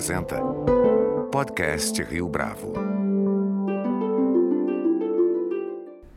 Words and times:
apresenta 0.00 0.40
Podcast 1.30 2.02
Rio 2.02 2.26
Bravo. 2.26 2.72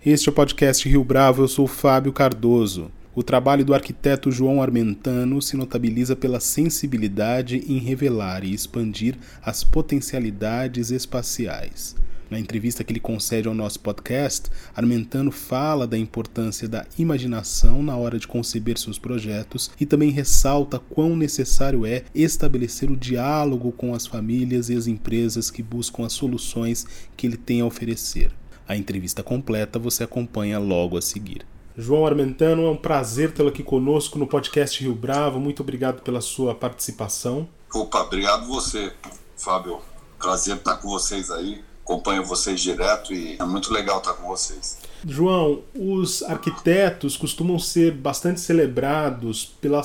Este 0.06 0.30
é 0.30 0.32
o 0.32 0.34
podcast 0.34 0.88
Rio 0.88 1.04
Bravo, 1.04 1.44
eu 1.44 1.50
sou 1.50 1.68
Fábio 1.68 2.14
Cardoso. 2.14 2.90
O 3.14 3.22
trabalho 3.22 3.66
do 3.66 3.74
arquiteto 3.74 4.32
João 4.32 4.62
Armentano 4.62 5.42
se 5.42 5.58
notabiliza 5.58 6.16
pela 6.16 6.40
sensibilidade 6.40 7.58
em 7.68 7.78
revelar 7.78 8.46
e 8.46 8.54
expandir 8.54 9.18
as 9.44 9.66
potencialidades 9.66 10.90
espaciais. 10.90 11.94
Na 12.30 12.40
entrevista 12.40 12.84
que 12.84 12.92
ele 12.92 13.00
concede 13.00 13.48
ao 13.48 13.54
nosso 13.54 13.80
podcast, 13.80 14.50
Armentano 14.76 15.32
fala 15.32 15.86
da 15.86 15.98
importância 15.98 16.68
da 16.68 16.86
imaginação 16.98 17.84
na 17.84 17.96
hora 17.96 18.18
de 18.18 18.28
conceber 18.28 18.78
seus 18.78 18.98
projetos 18.98 19.72
e 19.80 19.86
também 19.86 20.10
ressalta 20.10 20.80
quão 20.80 21.16
necessário 21.16 21.86
é 21.86 22.04
estabelecer 22.16 22.90
o 22.90 22.98
diálogo 22.98 23.72
com 23.72 23.94
as 23.94 24.08
famílias 24.08 24.70
e 24.70 24.76
as 24.76 24.88
empresas 24.88 25.52
que 25.52 25.62
buscam 25.62 26.06
as 26.06 26.14
soluções 26.14 26.88
que 27.16 27.28
ele 27.28 27.38
tem 27.38 27.62
a 27.62 27.66
oferecer. 27.66 28.32
A 28.68 28.76
entrevista 28.76 29.22
completa 29.22 29.78
você 29.78 30.04
acompanha 30.04 30.58
logo 30.58 30.98
a 30.98 31.02
seguir. 31.02 31.46
João 31.76 32.06
Armentano, 32.06 32.66
é 32.66 32.70
um 32.70 32.78
prazer 32.78 33.34
tê-lo 33.34 33.50
aqui 33.50 33.64
conosco 33.64 34.18
no 34.18 34.28
podcast 34.28 34.82
Rio 34.82 34.94
Bravo. 34.94 35.40
Muito 35.40 35.62
obrigado 35.62 36.02
pela 36.02 36.22
sua 36.22 36.54
participação. 36.54 37.50
Opa, 37.74 38.02
obrigado 38.02 38.48
você, 38.48 38.94
Fábio. 39.36 39.80
Prazer 40.20 40.58
estar 40.58 40.78
com 40.78 40.88
vocês 40.88 41.30
aí 41.32 41.64
acompanho 41.84 42.24
vocês 42.24 42.62
direto 42.62 43.14
e 43.14 43.36
é 43.38 43.44
muito 43.44 43.72
legal 43.72 44.00
estar 44.00 44.14
com 44.14 44.28
vocês. 44.28 44.80
João, 45.06 45.62
os 45.76 46.24
arquitetos 46.24 47.18
costumam 47.18 47.60
ser 47.60 47.92
bastante 47.92 48.40
celebrados 48.40 49.46
pela 49.60 49.82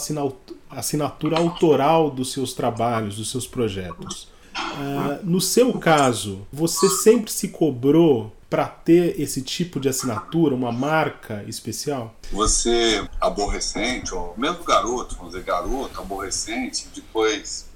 assinatura 0.71 1.38
autoral 1.38 2.10
dos 2.10 2.32
seus 2.32 2.52
trabalhos, 2.52 3.16
dos 3.16 3.30
seus 3.30 3.46
projetos. 3.46 4.29
Uh, 4.54 5.24
no 5.24 5.41
seu 5.41 5.73
caso, 5.79 6.46
você 6.52 6.88
sempre 6.88 7.32
se 7.32 7.49
cobrou 7.49 8.32
para 8.49 8.66
ter 8.66 9.21
esse 9.21 9.43
tipo 9.43 9.79
de 9.79 9.88
assinatura, 9.88 10.54
uma 10.54 10.73
marca 10.73 11.45
especial? 11.46 12.15
Você 12.32 13.07
aborrecente, 13.21 14.15
ou 14.15 14.35
mesmo 14.38 14.65
garoto, 14.65 15.16
vamos 15.16 15.32
dizer 15.32 15.45
garoto, 15.45 16.01
aborrecente, 16.01 16.88
depois 16.95 17.68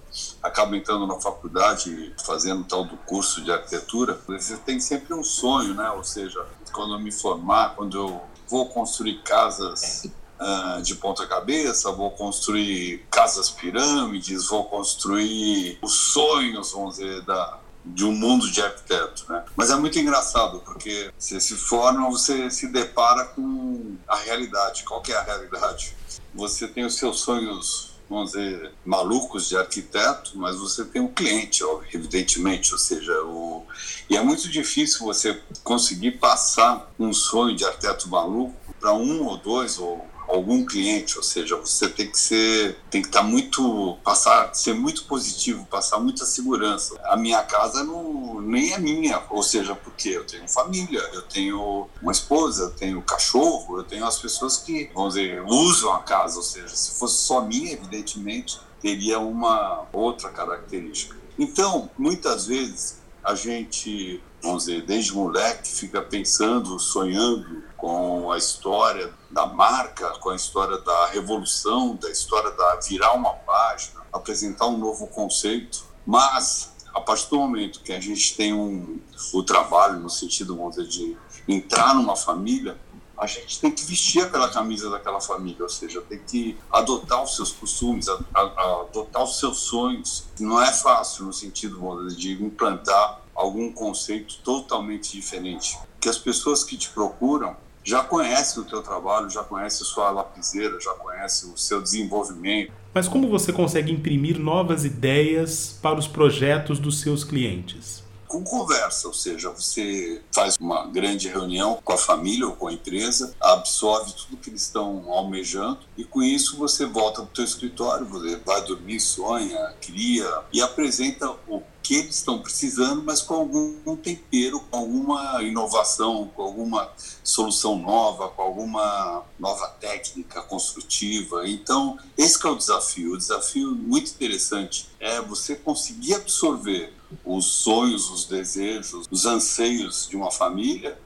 acaba 0.42 0.76
entrando 0.76 1.06
na 1.06 1.20
faculdade, 1.20 2.14
fazendo 2.24 2.64
tal 2.64 2.84
do 2.84 2.96
curso 2.96 3.42
de 3.42 3.52
arquitetura, 3.52 4.20
você 4.26 4.56
tem 4.56 4.80
sempre 4.80 5.14
um 5.14 5.22
sonho, 5.22 5.74
né? 5.74 5.88
Ou 5.90 6.02
seja, 6.02 6.44
quando 6.72 6.94
eu 6.94 7.00
me 7.00 7.12
formar, 7.12 7.74
quando 7.76 7.96
eu 7.96 8.22
vou 8.48 8.68
construir 8.68 9.22
casas 9.22 10.10
uh, 10.40 10.82
de 10.82 10.96
ponta 10.96 11.26
cabeça, 11.26 11.92
vou 11.92 12.10
construir 12.10 13.06
casas 13.10 13.50
pirâmides, 13.50 14.48
vou 14.48 14.64
construir 14.64 15.78
os 15.80 15.94
sonhos, 15.94 16.72
vamos 16.72 16.96
dizer, 16.96 17.22
da, 17.22 17.58
de 17.84 18.04
um 18.04 18.12
mundo 18.12 18.50
de 18.50 18.60
arquiteto, 18.60 19.24
né? 19.28 19.44
Mas 19.56 19.70
é 19.70 19.76
muito 19.76 19.98
engraçado 19.98 20.60
porque 20.60 21.12
você 21.16 21.40
se 21.40 21.54
forma, 21.54 22.10
você 22.10 22.50
se 22.50 22.66
depara 22.66 23.26
com 23.26 23.96
a 24.08 24.16
realidade. 24.16 24.82
Qual 24.82 25.00
que 25.00 25.12
é 25.12 25.16
a 25.16 25.22
realidade? 25.22 25.96
Você 26.34 26.66
tem 26.66 26.84
os 26.84 26.96
seus 26.96 27.20
sonhos 27.20 27.91
vamos 28.12 28.32
dizer, 28.32 28.72
malucos 28.84 29.48
de 29.48 29.56
arquiteto, 29.56 30.32
mas 30.36 30.56
você 30.58 30.84
tem 30.84 31.00
um 31.00 31.08
cliente, 31.08 31.62
evidentemente, 31.92 32.72
ou 32.72 32.78
seja, 32.78 33.12
o... 33.24 33.64
e 34.08 34.16
é 34.16 34.22
muito 34.22 34.48
difícil 34.50 35.06
você 35.06 35.40
conseguir 35.64 36.12
passar 36.12 36.92
um 36.98 37.12
sonho 37.12 37.56
de 37.56 37.64
arquiteto 37.64 38.08
maluco 38.08 38.54
para 38.78 38.92
um 38.92 39.26
ou 39.26 39.38
dois 39.38 39.78
ou 39.78 40.06
algum 40.28 40.64
cliente, 40.64 41.16
ou 41.16 41.22
seja, 41.22 41.56
você 41.56 41.88
tem 41.88 42.10
que 42.10 42.18
ser, 42.18 42.78
tem 42.90 43.02
que 43.02 43.08
estar 43.08 43.20
tá 43.20 43.26
muito, 43.26 43.98
passar, 44.02 44.54
ser 44.54 44.74
muito 44.74 45.04
positivo, 45.04 45.66
passar 45.66 45.98
muita 45.98 46.24
segurança. 46.24 46.98
A 47.04 47.16
minha 47.16 47.42
casa 47.42 47.84
não, 47.84 48.40
nem 48.40 48.72
é 48.72 48.78
minha, 48.78 49.22
ou 49.30 49.42
seja, 49.42 49.74
porque 49.74 50.10
eu 50.10 50.24
tenho 50.24 50.48
família, 50.48 51.00
eu 51.12 51.22
tenho 51.22 51.88
uma 52.00 52.12
esposa, 52.12 52.64
eu 52.64 52.70
tenho 52.70 53.02
cachorro, 53.02 53.78
eu 53.78 53.84
tenho 53.84 54.06
as 54.06 54.18
pessoas 54.18 54.56
que, 54.58 54.90
vamos 54.94 55.14
dizer, 55.14 55.42
usam 55.46 55.92
a 55.92 56.00
casa, 56.00 56.36
ou 56.36 56.42
seja, 56.42 56.74
se 56.74 56.98
fosse 56.98 57.22
só 57.22 57.40
minha, 57.42 57.72
evidentemente, 57.72 58.60
teria 58.80 59.18
uma 59.18 59.86
outra 59.92 60.30
característica. 60.30 61.16
Então, 61.38 61.90
muitas 61.96 62.46
vezes 62.46 63.00
a 63.22 63.34
gente, 63.34 64.22
vamos 64.42 64.64
dizer, 64.64 64.82
desde 64.82 65.14
moleque, 65.14 65.68
fica 65.68 66.02
pensando, 66.02 66.78
sonhando 66.78 67.62
com 67.82 68.30
a 68.30 68.38
história 68.38 69.12
da 69.28 69.44
marca, 69.44 70.10
com 70.20 70.30
a 70.30 70.36
história 70.36 70.78
da 70.78 71.06
revolução, 71.06 71.96
da 71.96 72.08
história 72.08 72.52
da 72.52 72.76
virar 72.76 73.12
uma 73.12 73.34
página, 73.34 74.02
apresentar 74.12 74.68
um 74.68 74.78
novo 74.78 75.08
conceito. 75.08 75.84
Mas, 76.06 76.72
a 76.94 77.00
partir 77.00 77.28
do 77.30 77.38
momento 77.38 77.80
que 77.80 77.92
a 77.92 77.98
gente 77.98 78.36
tem 78.36 78.54
um, 78.54 79.00
o 79.34 79.42
trabalho, 79.42 79.98
no 79.98 80.08
sentido, 80.08 80.56
dizer, 80.70 80.86
de 80.86 81.16
entrar 81.48 81.92
numa 81.92 82.14
família, 82.14 82.78
a 83.18 83.26
gente 83.26 83.60
tem 83.60 83.72
que 83.72 83.84
vestir 83.84 84.22
aquela 84.22 84.48
camisa 84.48 84.88
daquela 84.88 85.20
família, 85.20 85.64
ou 85.64 85.68
seja, 85.68 86.00
tem 86.02 86.20
que 86.20 86.56
adotar 86.70 87.20
os 87.20 87.34
seus 87.34 87.50
costumes, 87.50 88.06
adotar 88.32 89.24
os 89.24 89.40
seus 89.40 89.58
sonhos. 89.58 90.26
Não 90.38 90.62
é 90.62 90.72
fácil 90.72 91.24
no 91.24 91.32
sentido 91.32 92.06
de 92.14 92.40
implantar 92.40 93.22
algum 93.34 93.72
conceito 93.72 94.38
totalmente 94.44 95.10
diferente. 95.10 95.76
Que 96.00 96.08
as 96.08 96.18
pessoas 96.18 96.62
que 96.62 96.76
te 96.76 96.88
procuram 96.90 97.56
já 97.84 98.02
conhecem 98.02 98.62
o 98.62 98.66
teu 98.66 98.82
trabalho, 98.82 99.28
já 99.30 99.42
conhecem 99.42 99.86
a 99.86 99.90
sua 99.90 100.10
lapiseira, 100.10 100.80
já 100.80 100.92
conhecem 100.94 101.50
o 101.50 101.56
seu 101.56 101.80
desenvolvimento. 101.80 102.72
Mas 102.94 103.08
como 103.08 103.28
você 103.28 103.52
consegue 103.52 103.90
imprimir 103.90 104.38
novas 104.38 104.84
ideias 104.84 105.78
para 105.80 105.98
os 105.98 106.06
projetos 106.06 106.78
dos 106.78 107.00
seus 107.00 107.24
clientes? 107.24 108.02
com 108.32 108.42
conversa, 108.42 109.08
ou 109.08 109.12
seja, 109.12 109.50
você 109.50 110.22
faz 110.34 110.56
uma 110.58 110.86
grande 110.86 111.28
reunião 111.28 111.78
com 111.84 111.92
a 111.92 111.98
família 111.98 112.46
ou 112.46 112.56
com 112.56 112.68
a 112.68 112.72
empresa, 112.72 113.34
absorve 113.38 114.14
tudo 114.14 114.38
que 114.38 114.48
eles 114.48 114.62
estão 114.62 115.04
almejando 115.12 115.80
e 115.98 116.04
com 116.04 116.22
isso 116.22 116.56
você 116.56 116.86
volta 116.86 117.20
para 117.20 117.30
o 117.30 117.34
teu 117.34 117.44
escritório, 117.44 118.06
você 118.06 118.36
vai 118.36 118.62
dormir, 118.64 119.00
sonha, 119.00 119.74
cria 119.82 120.26
e 120.50 120.62
apresenta 120.62 121.30
o 121.46 121.62
que 121.82 121.96
eles 121.96 122.16
estão 122.16 122.38
precisando, 122.38 123.02
mas 123.02 123.20
com 123.20 123.34
algum 123.34 123.96
tempero, 123.96 124.60
com 124.60 124.76
alguma 124.76 125.42
inovação, 125.42 126.30
com 126.34 126.42
alguma 126.42 126.90
solução 127.24 127.76
nova, 127.78 128.28
com 128.28 128.42
alguma 128.42 129.24
nova 129.38 129.66
técnica 129.80 130.42
construtiva. 130.42 131.48
Então, 131.48 131.98
esse 132.16 132.44
é 132.46 132.50
o 132.50 132.54
desafio. 132.54 133.14
O 133.14 133.18
desafio 133.18 133.74
muito 133.74 134.10
interessante 134.10 134.88
é 135.00 135.20
você 135.20 135.56
conseguir 135.56 136.14
absorver 136.14 136.92
os 137.24 137.44
sonhos, 137.46 138.10
os 138.10 138.24
desejos, 138.24 139.06
os 139.10 139.26
anseios 139.26 140.08
de 140.08 140.16
uma 140.16 140.30
família 140.30 140.98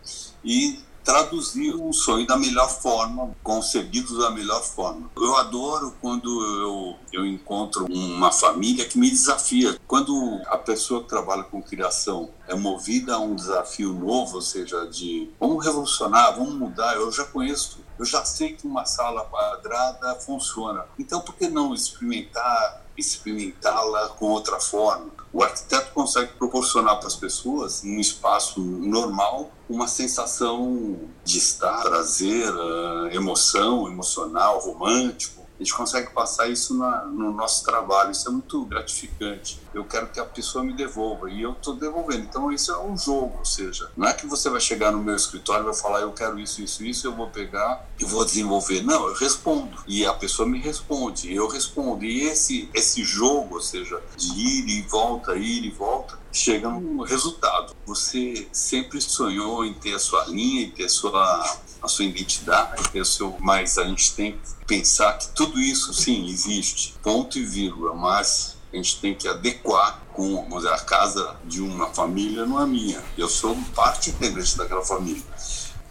e 0.44 0.78
traduzir 1.06 1.72
um 1.76 1.92
sonho 1.92 2.26
da 2.26 2.36
melhor 2.36 2.68
forma, 2.68 3.30
concebido 3.40 4.18
da 4.18 4.28
melhor 4.30 4.60
forma. 4.60 5.08
Eu 5.16 5.36
adoro 5.36 5.94
quando 6.00 6.28
eu, 6.28 6.96
eu 7.12 7.24
encontro 7.24 7.86
uma 7.88 8.32
família 8.32 8.84
que 8.84 8.98
me 8.98 9.08
desafia. 9.08 9.78
Quando 9.86 10.40
a 10.46 10.58
pessoa 10.58 11.02
que 11.02 11.08
trabalha 11.08 11.44
com 11.44 11.62
criação 11.62 12.30
é 12.48 12.56
movida 12.56 13.14
a 13.14 13.20
um 13.20 13.36
desafio 13.36 13.92
novo, 13.92 14.34
ou 14.34 14.42
seja, 14.42 14.84
de 14.88 15.30
vamos 15.38 15.64
revolucionar, 15.64 16.36
vamos 16.36 16.54
mudar, 16.54 16.96
eu 16.96 17.10
já 17.12 17.24
conheço, 17.24 17.78
eu 17.96 18.04
já 18.04 18.24
sei 18.24 18.54
que 18.54 18.66
uma 18.66 18.84
sala 18.84 19.24
quadrada 19.24 20.16
funciona. 20.16 20.84
Então, 20.98 21.20
por 21.20 21.36
que 21.36 21.48
não 21.48 21.72
experimentar 21.72 22.85
experimentá-la 22.96 24.08
com 24.10 24.26
outra 24.26 24.58
forma. 24.60 25.10
O 25.32 25.42
arquiteto 25.42 25.92
consegue 25.92 26.32
proporcionar 26.34 26.98
para 26.98 27.08
as 27.08 27.16
pessoas, 27.16 27.82
num 27.82 28.00
espaço 28.00 28.60
normal, 28.60 29.50
uma 29.68 29.86
sensação 29.86 30.98
de 31.24 31.38
estar, 31.38 31.82
prazer, 31.82 32.48
eh, 32.48 33.16
emoção, 33.16 33.86
emocional, 33.88 34.60
romântico 34.60 35.46
a 35.58 35.62
gente 35.62 35.74
consegue 35.74 36.10
passar 36.10 36.48
isso 36.48 36.76
na, 36.76 37.06
no 37.06 37.32
nosso 37.32 37.64
trabalho. 37.64 38.10
Isso 38.10 38.28
é 38.28 38.32
muito 38.32 38.62
gratificante. 38.66 39.58
Eu 39.76 39.84
quero 39.84 40.08
que 40.08 40.18
a 40.18 40.24
pessoa 40.24 40.64
me 40.64 40.72
devolva 40.72 41.30
e 41.30 41.42
eu 41.42 41.52
estou 41.52 41.74
devolvendo. 41.76 42.24
Então, 42.24 42.50
isso 42.50 42.72
é 42.72 42.82
um 42.82 42.96
jogo, 42.96 43.36
ou 43.38 43.44
seja, 43.44 43.90
não 43.94 44.08
é 44.08 44.14
que 44.14 44.26
você 44.26 44.48
vai 44.48 44.60
chegar 44.60 44.90
no 44.90 45.02
meu 45.02 45.14
escritório 45.14 45.62
e 45.62 45.66
vai 45.66 45.74
falar, 45.74 46.00
eu 46.00 46.12
quero 46.12 46.38
isso, 46.38 46.62
isso, 46.62 46.82
isso, 46.82 47.06
eu 47.06 47.14
vou 47.14 47.28
pegar 47.28 47.86
e 48.00 48.04
vou 48.04 48.24
desenvolver. 48.24 48.82
Não, 48.82 49.06
eu 49.06 49.14
respondo 49.14 49.76
e 49.86 50.06
a 50.06 50.14
pessoa 50.14 50.48
me 50.48 50.58
responde, 50.58 51.32
eu 51.32 51.46
respondo. 51.46 52.04
E 52.06 52.22
esse, 52.22 52.70
esse 52.72 53.04
jogo, 53.04 53.56
ou 53.56 53.60
seja, 53.60 54.00
de 54.16 54.26
ir 54.28 54.68
e 54.78 54.82
volta, 54.82 55.36
ir 55.36 55.64
e 55.64 55.70
volta, 55.70 56.18
chega 56.32 56.70
no 56.70 57.02
resultado. 57.02 57.74
Você 57.84 58.48
sempre 58.52 58.98
sonhou 59.00 59.62
em 59.62 59.74
ter 59.74 59.94
a 59.94 59.98
sua 59.98 60.24
linha, 60.24 60.62
em 60.62 60.70
ter 60.70 60.84
a 60.84 60.88
sua 60.88 61.58
a 61.82 61.88
sua 61.88 62.04
identidade, 62.04 62.88
ter 62.90 63.00
o 63.00 63.04
seu, 63.04 63.36
mas 63.38 63.78
a 63.78 63.84
gente 63.84 64.14
tem 64.14 64.32
que 64.32 64.64
pensar 64.66 65.12
que 65.18 65.28
tudo 65.28 65.60
isso 65.60 65.94
sim 65.94 66.26
existe, 66.26 66.94
ponto 67.02 67.38
e 67.38 67.44
vírgula, 67.44 67.94
mas 67.94 68.55
a 68.78 68.82
gente 68.82 69.00
tem 69.00 69.14
que 69.14 69.28
adequar 69.28 70.00
com 70.12 70.48
dizer, 70.56 70.72
a 70.72 70.80
casa 70.80 71.36
de 71.44 71.60
uma 71.60 71.88
família 71.88 72.46
não 72.46 72.60
é 72.60 72.66
minha. 72.66 73.02
Eu 73.16 73.28
sou 73.28 73.56
parte 73.74 74.10
integrante 74.10 74.56
daquela 74.56 74.84
família. 74.84 75.22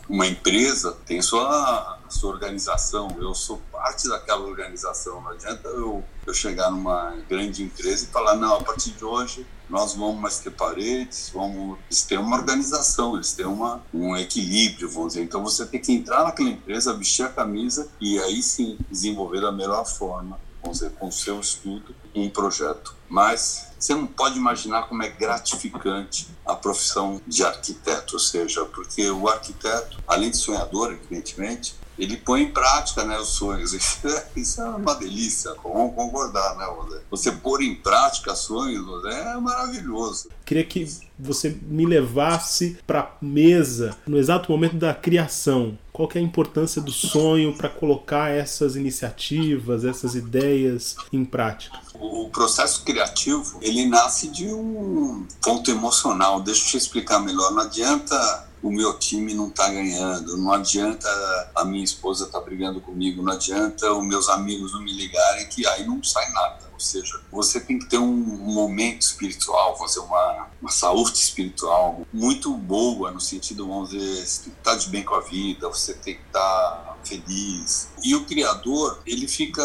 Uma 0.08 0.28
empresa 0.28 0.98
tem 1.06 1.22
sua 1.22 2.00
sua 2.10 2.32
organização, 2.32 3.10
eu 3.20 3.34
sou 3.34 3.62
parte 3.72 4.08
daquela 4.08 4.42
organização. 4.42 5.22
Não 5.22 5.32
adianta 5.32 5.68
eu, 5.70 6.04
eu 6.26 6.34
chegar 6.34 6.72
numa 6.72 7.16
grande 7.28 7.64
empresa 7.64 8.06
e 8.06 8.08
falar, 8.08 8.36
não, 8.36 8.56
a 8.56 8.64
partir 8.64 8.92
de 8.92 9.04
hoje 9.04 9.46
nós 9.70 9.96
vamos 9.96 10.22
mais 10.22 10.40
ter 10.40 10.52
paredes, 10.52 11.32
vamos... 11.34 11.80
Eles 11.90 12.04
têm 12.04 12.20
uma 12.20 12.38
organização, 12.38 13.16
eles 13.16 13.34
têm 13.34 13.46
uma, 13.46 13.82
um 13.94 14.16
equilíbrio, 14.16 14.90
vamos 14.90 15.14
dizer. 15.14 15.24
Então 15.24 15.44
você 15.44 15.66
tem 15.66 15.80
que 15.80 15.92
entrar 15.92 16.24
naquela 16.24 16.50
empresa, 16.50 16.94
vestir 16.94 17.26
a 17.26 17.30
camisa 17.30 17.90
e 18.00 18.20
aí 18.20 18.44
sim 18.44 18.78
desenvolver 18.90 19.42
da 19.42 19.52
melhor 19.52 19.86
forma, 19.86 20.40
vamos 20.62 20.80
dizer, 20.80 20.92
com 20.92 21.08
o 21.08 21.12
seu 21.12 21.40
estudo, 21.40 21.96
um 22.15 22.29
projeto. 22.29 22.95
Mas 23.09 23.67
você 23.79 23.94
não 23.94 24.07
pode 24.07 24.38
imaginar 24.38 24.83
como 24.83 25.03
é 25.03 25.09
gratificante 25.09 26.27
a 26.45 26.56
profissão 26.56 27.21
de 27.27 27.44
arquiteto, 27.44 28.15
ou 28.15 28.19
seja, 28.19 28.65
porque 28.65 29.09
o 29.09 29.27
arquiteto, 29.27 29.97
além 30.07 30.31
de 30.31 30.38
sonhador, 30.38 30.91
evidentemente, 30.91 31.75
ele 31.97 32.17
põe 32.17 32.44
em 32.44 32.51
prática 32.51 33.03
né, 33.06 33.17
os 33.17 33.29
sonhos. 33.29 33.73
Isso 34.35 34.62
é 34.62 34.65
uma 34.65 34.95
delícia, 34.95 35.53
vamos 35.63 35.95
concordar, 35.95 36.56
né, 36.57 36.65
José? 36.65 37.01
Você 37.09 37.31
pôr 37.31 37.62
em 37.62 37.75
prática 37.75 38.35
sonhos 38.35 38.85
José, 38.85 39.33
é 39.33 39.38
maravilhoso. 39.38 40.29
Queria 40.45 40.65
que 40.65 40.85
você 41.17 41.57
me 41.62 41.85
levasse 41.85 42.77
para 42.85 43.15
mesa 43.21 43.95
no 44.06 44.17
exato 44.17 44.51
momento 44.51 44.75
da 44.75 44.94
criação. 44.94 45.77
Qual 45.94 46.09
é 46.13 46.19
a 46.19 46.21
importância 46.21 46.81
do 46.81 46.91
sonho 46.91 47.56
para 47.56 47.69
colocar 47.69 48.29
essas 48.29 48.75
iniciativas, 48.75 49.85
essas 49.85 50.13
ideias 50.13 50.97
em 51.13 51.23
prática? 51.23 51.79
O 52.00 52.30
processo 52.30 52.83
criativo, 52.83 53.57
ele 53.62 53.86
nasce 53.86 54.27
de 54.27 54.53
um 54.53 55.25
ponto 55.42 55.69
emocional. 55.71 56.42
Deixa 56.42 56.62
eu 56.63 56.68
te 56.71 56.77
explicar 56.77 57.19
melhor. 57.19 57.51
Não 57.51 57.62
adianta 57.62 58.45
o 58.65 58.71
meu 58.71 58.97
time 58.97 59.36
não 59.36 59.47
tá 59.47 59.69
ganhando, 59.69 60.38
não 60.38 60.51
adianta 60.51 61.07
a 61.53 61.63
minha 61.63 61.83
esposa 61.83 62.25
tá 62.25 62.39
brigando 62.39 62.81
comigo, 62.81 63.21
não 63.21 63.33
adianta 63.33 63.94
os 63.94 64.03
meus 64.03 64.27
amigos 64.27 64.74
não 64.74 64.81
me 64.81 64.92
ligarem, 64.92 65.47
que 65.47 65.68
aí 65.68 65.86
não 65.86 66.03
sai 66.03 66.27
nada. 66.31 66.65
Ou 66.74 66.80
seja, 66.80 67.21
você 67.31 67.59
tem 67.59 67.77
que 67.77 67.86
ter 67.86 68.00
um 68.00 68.12
momento 68.12 69.03
espiritual, 69.03 69.77
fazer 69.77 70.00
uma, 70.00 70.48
uma 70.59 70.71
saúde 70.71 71.18
espiritual 71.18 72.01
muito 72.12 72.51
boa, 72.56 73.12
no 73.12 73.21
sentido, 73.21 73.68
vamos 73.68 73.91
dizer, 73.91 74.25
você 74.25 74.44
tem 74.44 74.53
que 74.53 74.59
estar 74.59 74.75
de 74.75 74.89
bem 74.89 75.03
com 75.03 75.13
a 75.13 75.21
vida, 75.21 75.69
você 75.69 75.94
tem 75.94 76.15
que 76.15 76.21
estar 76.25 76.94
feliz. 77.06 77.90
E 78.04 78.16
o 78.16 78.25
criador, 78.25 79.02
ele 79.06 79.28
fica 79.28 79.63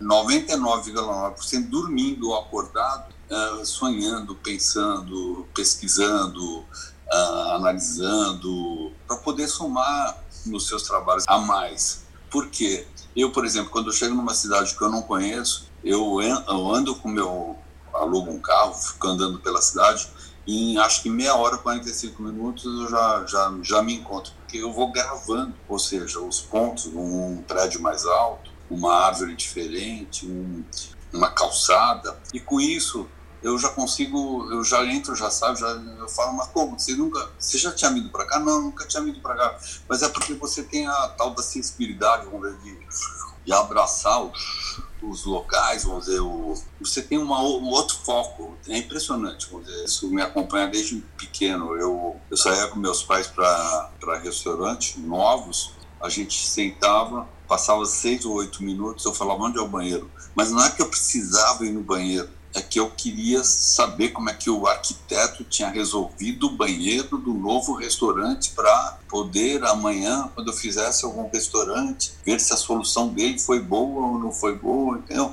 99,9% 0.00 1.68
dormindo 1.68 2.28
ou 2.28 2.38
acordado, 2.38 3.12
uh, 3.30 3.66
sonhando, 3.66 4.34
pensando, 4.34 5.46
pesquisando, 5.54 6.60
uh, 6.60 7.54
analisando, 7.54 8.92
para 9.06 9.16
poder 9.16 9.48
somar 9.48 10.22
nos 10.46 10.66
seus 10.66 10.82
trabalhos 10.82 11.24
a 11.26 11.38
mais. 11.38 12.04
Por 12.30 12.48
quê? 12.48 12.86
Eu, 13.16 13.32
por 13.32 13.44
exemplo, 13.44 13.70
quando 13.70 13.88
eu 13.88 13.92
chego 13.92 14.14
numa 14.14 14.34
cidade 14.34 14.76
que 14.76 14.82
eu 14.82 14.90
não 14.90 15.02
conheço, 15.02 15.68
eu, 15.82 16.18
ando 16.20 16.94
com 16.94 17.08
meu 17.08 17.56
alugo 17.92 18.30
um 18.30 18.38
carro, 18.38 18.74
fico 18.74 19.06
andando 19.06 19.38
pela 19.38 19.60
cidade, 19.60 20.08
em 20.48 20.78
acho 20.78 21.02
que 21.02 21.10
meia 21.10 21.34
hora, 21.34 21.58
45 21.58 22.22
minutos, 22.22 22.64
eu 22.64 22.88
já, 22.88 23.26
já, 23.26 23.54
já 23.62 23.82
me 23.82 23.94
encontro, 23.94 24.32
porque 24.40 24.56
eu 24.56 24.72
vou 24.72 24.90
gravando, 24.90 25.54
ou 25.68 25.78
seja, 25.78 26.18
os 26.20 26.40
pontos, 26.40 26.86
um 26.86 27.42
prédio 27.46 27.82
mais 27.82 28.06
alto, 28.06 28.50
uma 28.70 28.94
árvore 28.94 29.36
diferente, 29.36 30.26
um, 30.26 30.64
uma 31.12 31.30
calçada, 31.30 32.18
e 32.32 32.40
com 32.40 32.58
isso 32.58 33.06
eu 33.42 33.58
já 33.58 33.68
consigo, 33.68 34.50
eu 34.50 34.64
já 34.64 34.84
entro, 34.86 35.14
já 35.14 35.30
sabe, 35.30 35.60
já 35.60 35.68
eu 35.68 36.08
falo, 36.08 36.32
mas 36.32 36.48
como? 36.48 36.78
Você 36.78 36.94
nunca, 36.94 37.30
você 37.38 37.58
já 37.58 37.70
tinha 37.70 37.90
ido 37.92 38.08
para 38.08 38.24
cá? 38.24 38.40
Não, 38.40 38.62
nunca 38.62 38.86
tinha 38.86 39.02
ido 39.02 39.20
para 39.20 39.36
cá. 39.36 39.58
Mas 39.88 40.02
é 40.02 40.08
porque 40.08 40.34
você 40.34 40.64
tem 40.64 40.88
a 40.88 41.08
tal 41.16 41.30
da 41.30 41.42
sensibilidade, 41.42 42.24
vamos 42.24 42.48
dizer, 42.58 42.78
de, 42.78 42.86
de 43.44 43.52
abraçar 43.52 44.24
os, 44.24 44.80
os 45.02 45.24
locais, 45.24 45.84
vamos 45.84 46.06
dizer, 46.06 46.20
o, 46.20 46.54
você 46.80 47.02
tem 47.02 47.18
uma, 47.18 47.40
um 47.40 47.68
outro 47.68 47.96
foco. 47.96 48.56
É 48.68 48.78
impressionante, 48.78 49.48
vamos 49.50 49.66
dizer, 49.66 49.84
isso 49.84 50.08
me 50.10 50.22
acompanha 50.22 50.66
desde 50.68 50.96
pequeno. 51.16 51.76
Eu, 51.76 52.16
eu 52.30 52.36
saía 52.36 52.68
com 52.68 52.78
meus 52.78 53.02
pais 53.02 53.26
para 53.26 53.90
restaurantes 54.22 54.96
novos, 54.96 55.72
a 56.00 56.08
gente 56.08 56.46
sentava, 56.46 57.28
passava 57.46 57.84
seis 57.84 58.24
ou 58.24 58.34
oito 58.34 58.62
minutos, 58.62 59.04
eu 59.04 59.12
falava, 59.12 59.42
onde 59.42 59.58
é 59.58 59.60
o 59.60 59.68
banheiro? 59.68 60.10
Mas 60.34 60.50
não 60.50 60.64
é 60.64 60.70
que 60.70 60.80
eu 60.80 60.88
precisava 60.88 61.64
ir 61.64 61.72
no 61.72 61.82
banheiro 61.82 62.37
é 62.58 62.62
que 62.62 62.78
eu 62.78 62.90
queria 62.90 63.42
saber 63.44 64.10
como 64.10 64.28
é 64.28 64.34
que 64.34 64.50
o 64.50 64.66
arquiteto 64.66 65.44
tinha 65.44 65.68
resolvido 65.68 66.48
o 66.48 66.50
banheiro 66.50 67.16
do 67.16 67.32
novo 67.32 67.74
restaurante 67.74 68.50
para 68.50 68.98
poder 69.08 69.64
amanhã, 69.64 70.30
quando 70.34 70.48
eu 70.48 70.52
fizesse 70.52 71.04
algum 71.04 71.28
restaurante, 71.30 72.12
ver 72.24 72.40
se 72.40 72.52
a 72.52 72.56
solução 72.56 73.08
dele 73.08 73.38
foi 73.38 73.60
boa 73.60 74.08
ou 74.08 74.18
não 74.18 74.32
foi 74.32 74.56
boa. 74.56 75.00
Então, 75.04 75.32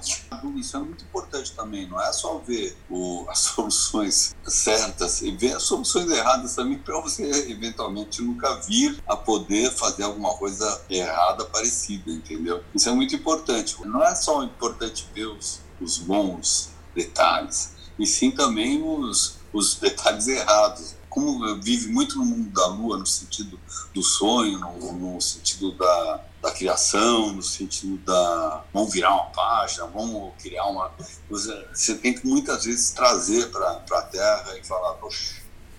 isso 0.55 0.77
é 0.77 0.79
muito 0.79 1.03
importante 1.03 1.51
também, 1.53 1.87
não 1.87 1.99
é 2.01 2.13
só 2.13 2.37
ver 2.37 2.77
o, 2.89 3.25
as 3.29 3.39
soluções 3.39 4.35
certas 4.45 5.21
e 5.21 5.31
ver 5.31 5.55
as 5.55 5.63
soluções 5.63 6.09
erradas 6.09 6.55
também 6.55 6.77
para 6.77 6.99
você 7.01 7.23
eventualmente 7.49 8.21
nunca 8.21 8.55
vir 8.61 9.01
a 9.07 9.17
poder 9.17 9.71
fazer 9.71 10.03
alguma 10.03 10.33
coisa 10.35 10.81
errada 10.89 11.43
parecida, 11.45 12.11
entendeu? 12.11 12.63
Isso 12.73 12.87
é 12.87 12.91
muito 12.91 13.15
importante. 13.15 13.75
Não 13.83 14.03
é 14.03 14.13
só 14.15 14.43
importante 14.43 15.07
ver 15.13 15.25
os, 15.25 15.59
os 15.81 15.97
bons 15.97 16.74
detalhes, 16.95 17.73
e 17.99 18.07
sim 18.07 18.31
também 18.31 18.81
os, 18.81 19.37
os 19.53 19.75
detalhes 19.75 20.27
errados. 20.27 20.95
Como 21.09 21.61
vive 21.61 21.87
muito 21.87 22.17
no 22.17 22.25
mundo 22.25 22.49
da 22.49 22.67
lua, 22.67 22.97
no 22.97 23.05
sentido 23.05 23.57
do 23.93 24.03
sonho, 24.03 24.59
no, 24.59 24.91
no 24.93 25.21
sentido 25.21 25.71
da, 25.71 26.21
da 26.41 26.51
criação, 26.51 27.31
no 27.31 27.41
sentido 27.41 27.97
da 27.99 28.63
vamos 28.73 28.91
virar 28.91 29.13
uma 29.13 29.25
página, 29.27 29.87
vamos 29.87 30.33
criar 30.41 30.65
uma. 30.65 30.91
Você 31.29 31.95
tem 31.95 32.13
que 32.13 32.27
muitas 32.27 32.65
vezes 32.65 32.91
trazer 32.91 33.49
para 33.49 33.81
a 33.91 34.01
Terra 34.01 34.57
e 34.57 34.65
falar, 34.65 34.93
poxa, 34.95 35.35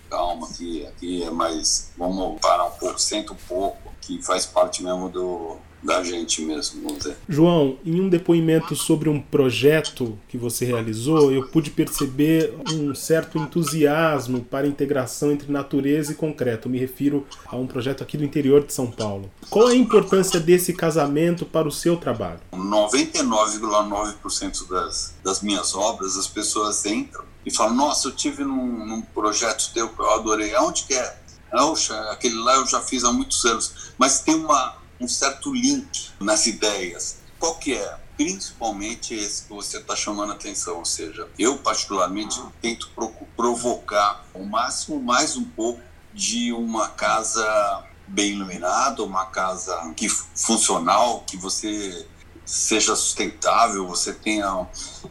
calma, 0.09 0.47
aqui, 0.47 0.87
aqui 0.87 1.23
é 1.23 1.29
mais. 1.29 1.91
Vamos 1.95 2.39
parar 2.41 2.65
um 2.65 2.71
pouco, 2.71 2.99
senta 2.99 3.33
um 3.33 3.37
pouco, 3.47 3.93
que 4.01 4.19
faz 4.23 4.47
parte 4.47 4.81
mesmo 4.81 5.07
do, 5.07 5.59
da 5.87 6.03
gente 6.03 6.41
mesmo, 6.41 6.83
vamos 6.83 6.97
dizer. 6.97 7.15
João, 7.29 7.77
em 7.85 8.01
um 8.01 8.09
depoimento 8.09 8.75
sobre 8.75 9.07
um 9.07 9.21
projeto 9.21 10.19
que 10.27 10.37
você 10.37 10.65
realizou, 10.65 11.31
eu 11.31 11.47
pude 11.47 11.71
perceber 11.71 12.53
um 12.73 12.93
certo 12.93 13.39
entusiasmo 13.39 14.41
para 14.41 14.65
a 14.65 14.69
integração 14.69 15.31
entre 15.31 15.49
natureza 15.49 16.11
e 16.11 16.15
concreto. 16.15 16.67
Eu 16.67 16.73
me 16.73 16.77
refiro 16.77 17.25
a 17.45 17.55
um 17.55 17.65
projeto 17.65 18.03
aqui 18.03 18.17
do 18.17 18.25
interior 18.25 18.65
de 18.65 18.73
São 18.73 18.91
Paulo. 18.91 19.31
Qual 19.49 19.69
é 19.69 19.71
a 19.71 19.77
importância 19.77 20.41
desse 20.41 20.73
casamento 20.73 21.45
para 21.45 21.65
o 21.65 21.71
seu 21.71 21.95
trabalho? 21.95 22.41
99,9% 22.51 24.67
das, 24.67 25.15
das 25.23 25.41
minhas 25.41 25.73
obras, 25.73 26.17
as 26.17 26.27
pessoas 26.27 26.85
entram 26.85 27.23
e 27.45 27.51
falam: 27.51 27.75
Nossa, 27.75 28.09
eu 28.09 28.11
tive 28.11 28.43
num, 28.43 28.85
num 28.85 29.01
projeto 29.01 29.71
teu 29.73 29.87
que 29.87 30.01
eu 30.01 30.11
adorei. 30.11 30.53
Aonde 30.53 30.83
que 30.83 30.93
é? 30.93 31.17
Poxa, 31.49 31.97
aquele 32.11 32.35
lá 32.35 32.55
eu 32.55 32.67
já 32.67 32.81
fiz 32.81 33.05
há 33.05 33.13
muitos 33.13 33.45
anos. 33.45 33.93
Mas 33.97 34.19
tem 34.19 34.35
uma 34.35 34.85
um 34.99 35.07
certo 35.07 35.53
link 35.53 36.11
nas 36.19 36.45
ideias. 36.47 37.17
Qual 37.39 37.55
que 37.55 37.73
é? 37.73 37.97
Principalmente 38.15 39.13
esse 39.13 39.43
que 39.43 39.49
você 39.49 39.77
está 39.77 39.95
chamando 39.95 40.31
a 40.31 40.35
atenção, 40.35 40.77
ou 40.77 40.85
seja, 40.85 41.27
eu 41.37 41.57
particularmente 41.59 42.41
tento 42.61 42.89
provocar 43.35 44.25
o 44.33 44.43
máximo 44.43 44.99
mais 44.99 45.37
um 45.37 45.43
pouco 45.43 45.81
de 46.13 46.51
uma 46.51 46.89
casa 46.89 47.83
bem 48.07 48.31
iluminada, 48.31 49.03
uma 49.03 49.25
casa 49.25 49.93
que 49.95 50.09
funcional, 50.09 51.23
que 51.27 51.37
você 51.37 52.07
seja 52.47 52.95
sustentável, 52.95 53.85
você 53.85 54.13
tenha 54.13 54.67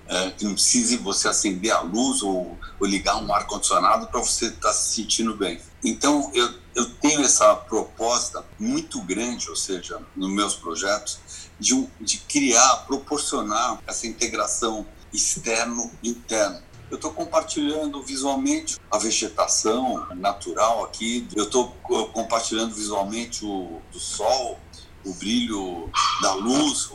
é, 0.08 0.30
que 0.30 0.44
não 0.44 0.54
precise 0.54 0.96
você 0.96 1.28
acender 1.28 1.70
a 1.70 1.80
luz 1.80 2.22
ou, 2.22 2.58
ou 2.80 2.86
ligar 2.86 3.16
um 3.22 3.32
ar 3.32 3.46
condicionado 3.46 4.06
para 4.06 4.20
você 4.20 4.46
estar 4.46 4.68
tá 4.68 4.72
se 4.72 4.94
sentindo 4.94 5.36
bem. 5.36 5.60
Então 5.84 6.30
eu, 6.34 6.52
eu 6.76 6.84
tenho 6.84 7.22
essa 7.22 7.56
proposta 7.56 8.44
muito 8.58 9.00
grande, 9.00 9.48
ou 9.48 9.56
seja, 9.56 9.98
nos 10.14 10.30
meus 10.30 10.54
projetos, 10.54 11.18
de, 11.58 11.88
de 11.98 12.18
criar, 12.18 12.84
proporcionar 12.86 13.80
essa 13.86 14.06
integração 14.06 14.86
externo 15.10 15.90
interno. 16.04 16.60
Eu 16.90 16.96
estou 16.96 17.12
compartilhando 17.12 18.02
visualmente 18.02 18.78
a 18.90 18.98
vegetação 18.98 20.06
natural 20.16 20.84
aqui, 20.84 21.26
eu 21.34 21.44
estou 21.44 21.70
compartilhando 22.12 22.74
visualmente 22.74 23.44
o 23.44 23.80
do 23.90 23.98
sol, 23.98 24.60
o 25.02 25.14
brilho 25.14 25.90
da 26.20 26.34
luz. 26.34 26.90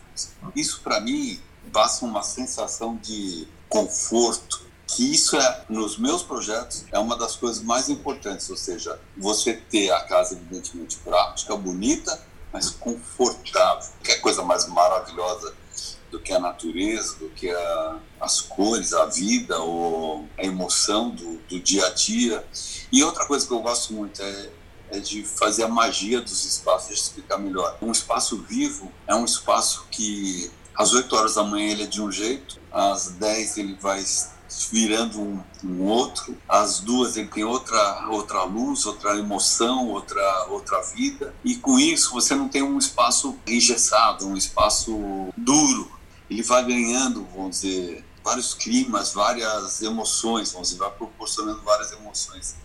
Isso 0.55 0.79
para 0.81 1.01
mim 1.01 1.39
passa 1.73 2.05
uma 2.05 2.21
sensação 2.21 2.95
de 2.97 3.47
conforto, 3.67 4.61
que 4.95 5.11
isso 5.11 5.35
é 5.37 5.65
nos 5.69 5.97
meus 5.97 6.23
projetos 6.23 6.85
é 6.91 6.99
uma 6.99 7.17
das 7.17 7.35
coisas 7.35 7.63
mais 7.63 7.89
importantes, 7.89 8.49
ou 8.49 8.57
seja, 8.57 8.99
você 9.17 9.53
ter 9.53 9.91
a 9.91 10.01
casa 10.01 10.35
evidentemente 10.35 10.97
prática, 10.97 11.55
bonita, 11.55 12.19
mas 12.51 12.69
confortável. 12.69 13.89
Que 14.03 14.11
é 14.11 14.15
coisa 14.17 14.43
mais 14.43 14.67
maravilhosa 14.67 15.53
do 16.09 16.19
que 16.19 16.33
a 16.33 16.39
natureza, 16.39 17.15
do 17.17 17.29
que 17.29 17.49
a, 17.49 17.99
as 18.19 18.41
cores, 18.41 18.93
a 18.93 19.05
vida, 19.05 19.57
ou 19.59 20.27
a 20.37 20.43
emoção 20.43 21.09
do, 21.09 21.37
do 21.47 21.59
dia 21.59 21.85
a 21.87 21.89
dia. 21.91 22.45
E 22.91 23.03
outra 23.03 23.25
coisa 23.25 23.47
que 23.47 23.53
eu 23.53 23.61
gosto 23.61 23.93
muito 23.93 24.21
é 24.21 24.49
é 24.91 24.99
de 24.99 25.23
fazer 25.23 25.63
a 25.63 25.67
magia 25.69 26.19
dos 26.21 26.43
espaços, 26.45 26.89
eu 26.89 26.95
explicar 26.95 27.37
melhor. 27.37 27.77
Um 27.81 27.91
espaço 27.91 28.37
vivo 28.43 28.91
é 29.07 29.15
um 29.15 29.23
espaço 29.23 29.87
que 29.89 30.51
às 30.75 30.93
8 30.93 31.15
horas 31.15 31.35
da 31.35 31.43
manhã 31.43 31.71
ele 31.71 31.83
é 31.83 31.87
de 31.87 32.01
um 32.01 32.11
jeito, 32.11 32.59
às 32.71 33.07
10 33.11 33.57
ele 33.57 33.75
vai 33.75 34.03
virando 34.71 35.21
um, 35.21 35.43
um, 35.63 35.83
outro, 35.83 36.37
às 36.47 36.79
duas 36.79 37.15
ele 37.15 37.27
tem 37.27 37.43
outra 37.43 38.07
outra 38.09 38.43
luz, 38.43 38.85
outra 38.85 39.17
emoção, 39.17 39.89
outra 39.89 40.47
outra 40.49 40.81
vida, 40.81 41.33
e 41.43 41.55
com 41.55 41.79
isso 41.79 42.11
você 42.11 42.35
não 42.35 42.49
tem 42.49 42.61
um 42.61 42.77
espaço 42.77 43.37
engessado, 43.47 44.27
um 44.27 44.35
espaço 44.35 45.29
duro. 45.37 45.91
Ele 46.29 46.43
vai 46.43 46.63
ganhando, 46.63 47.27
vamos 47.35 47.61
dizer, 47.61 48.05
vários 48.23 48.53
climas, 48.53 49.13
várias 49.13 49.81
emoções, 49.81 50.51
vamos 50.51 50.69
dizer, 50.69 50.79
vai 50.79 50.91
proporcionando 50.91 51.61
várias 51.61 51.91
emoções. 51.91 52.55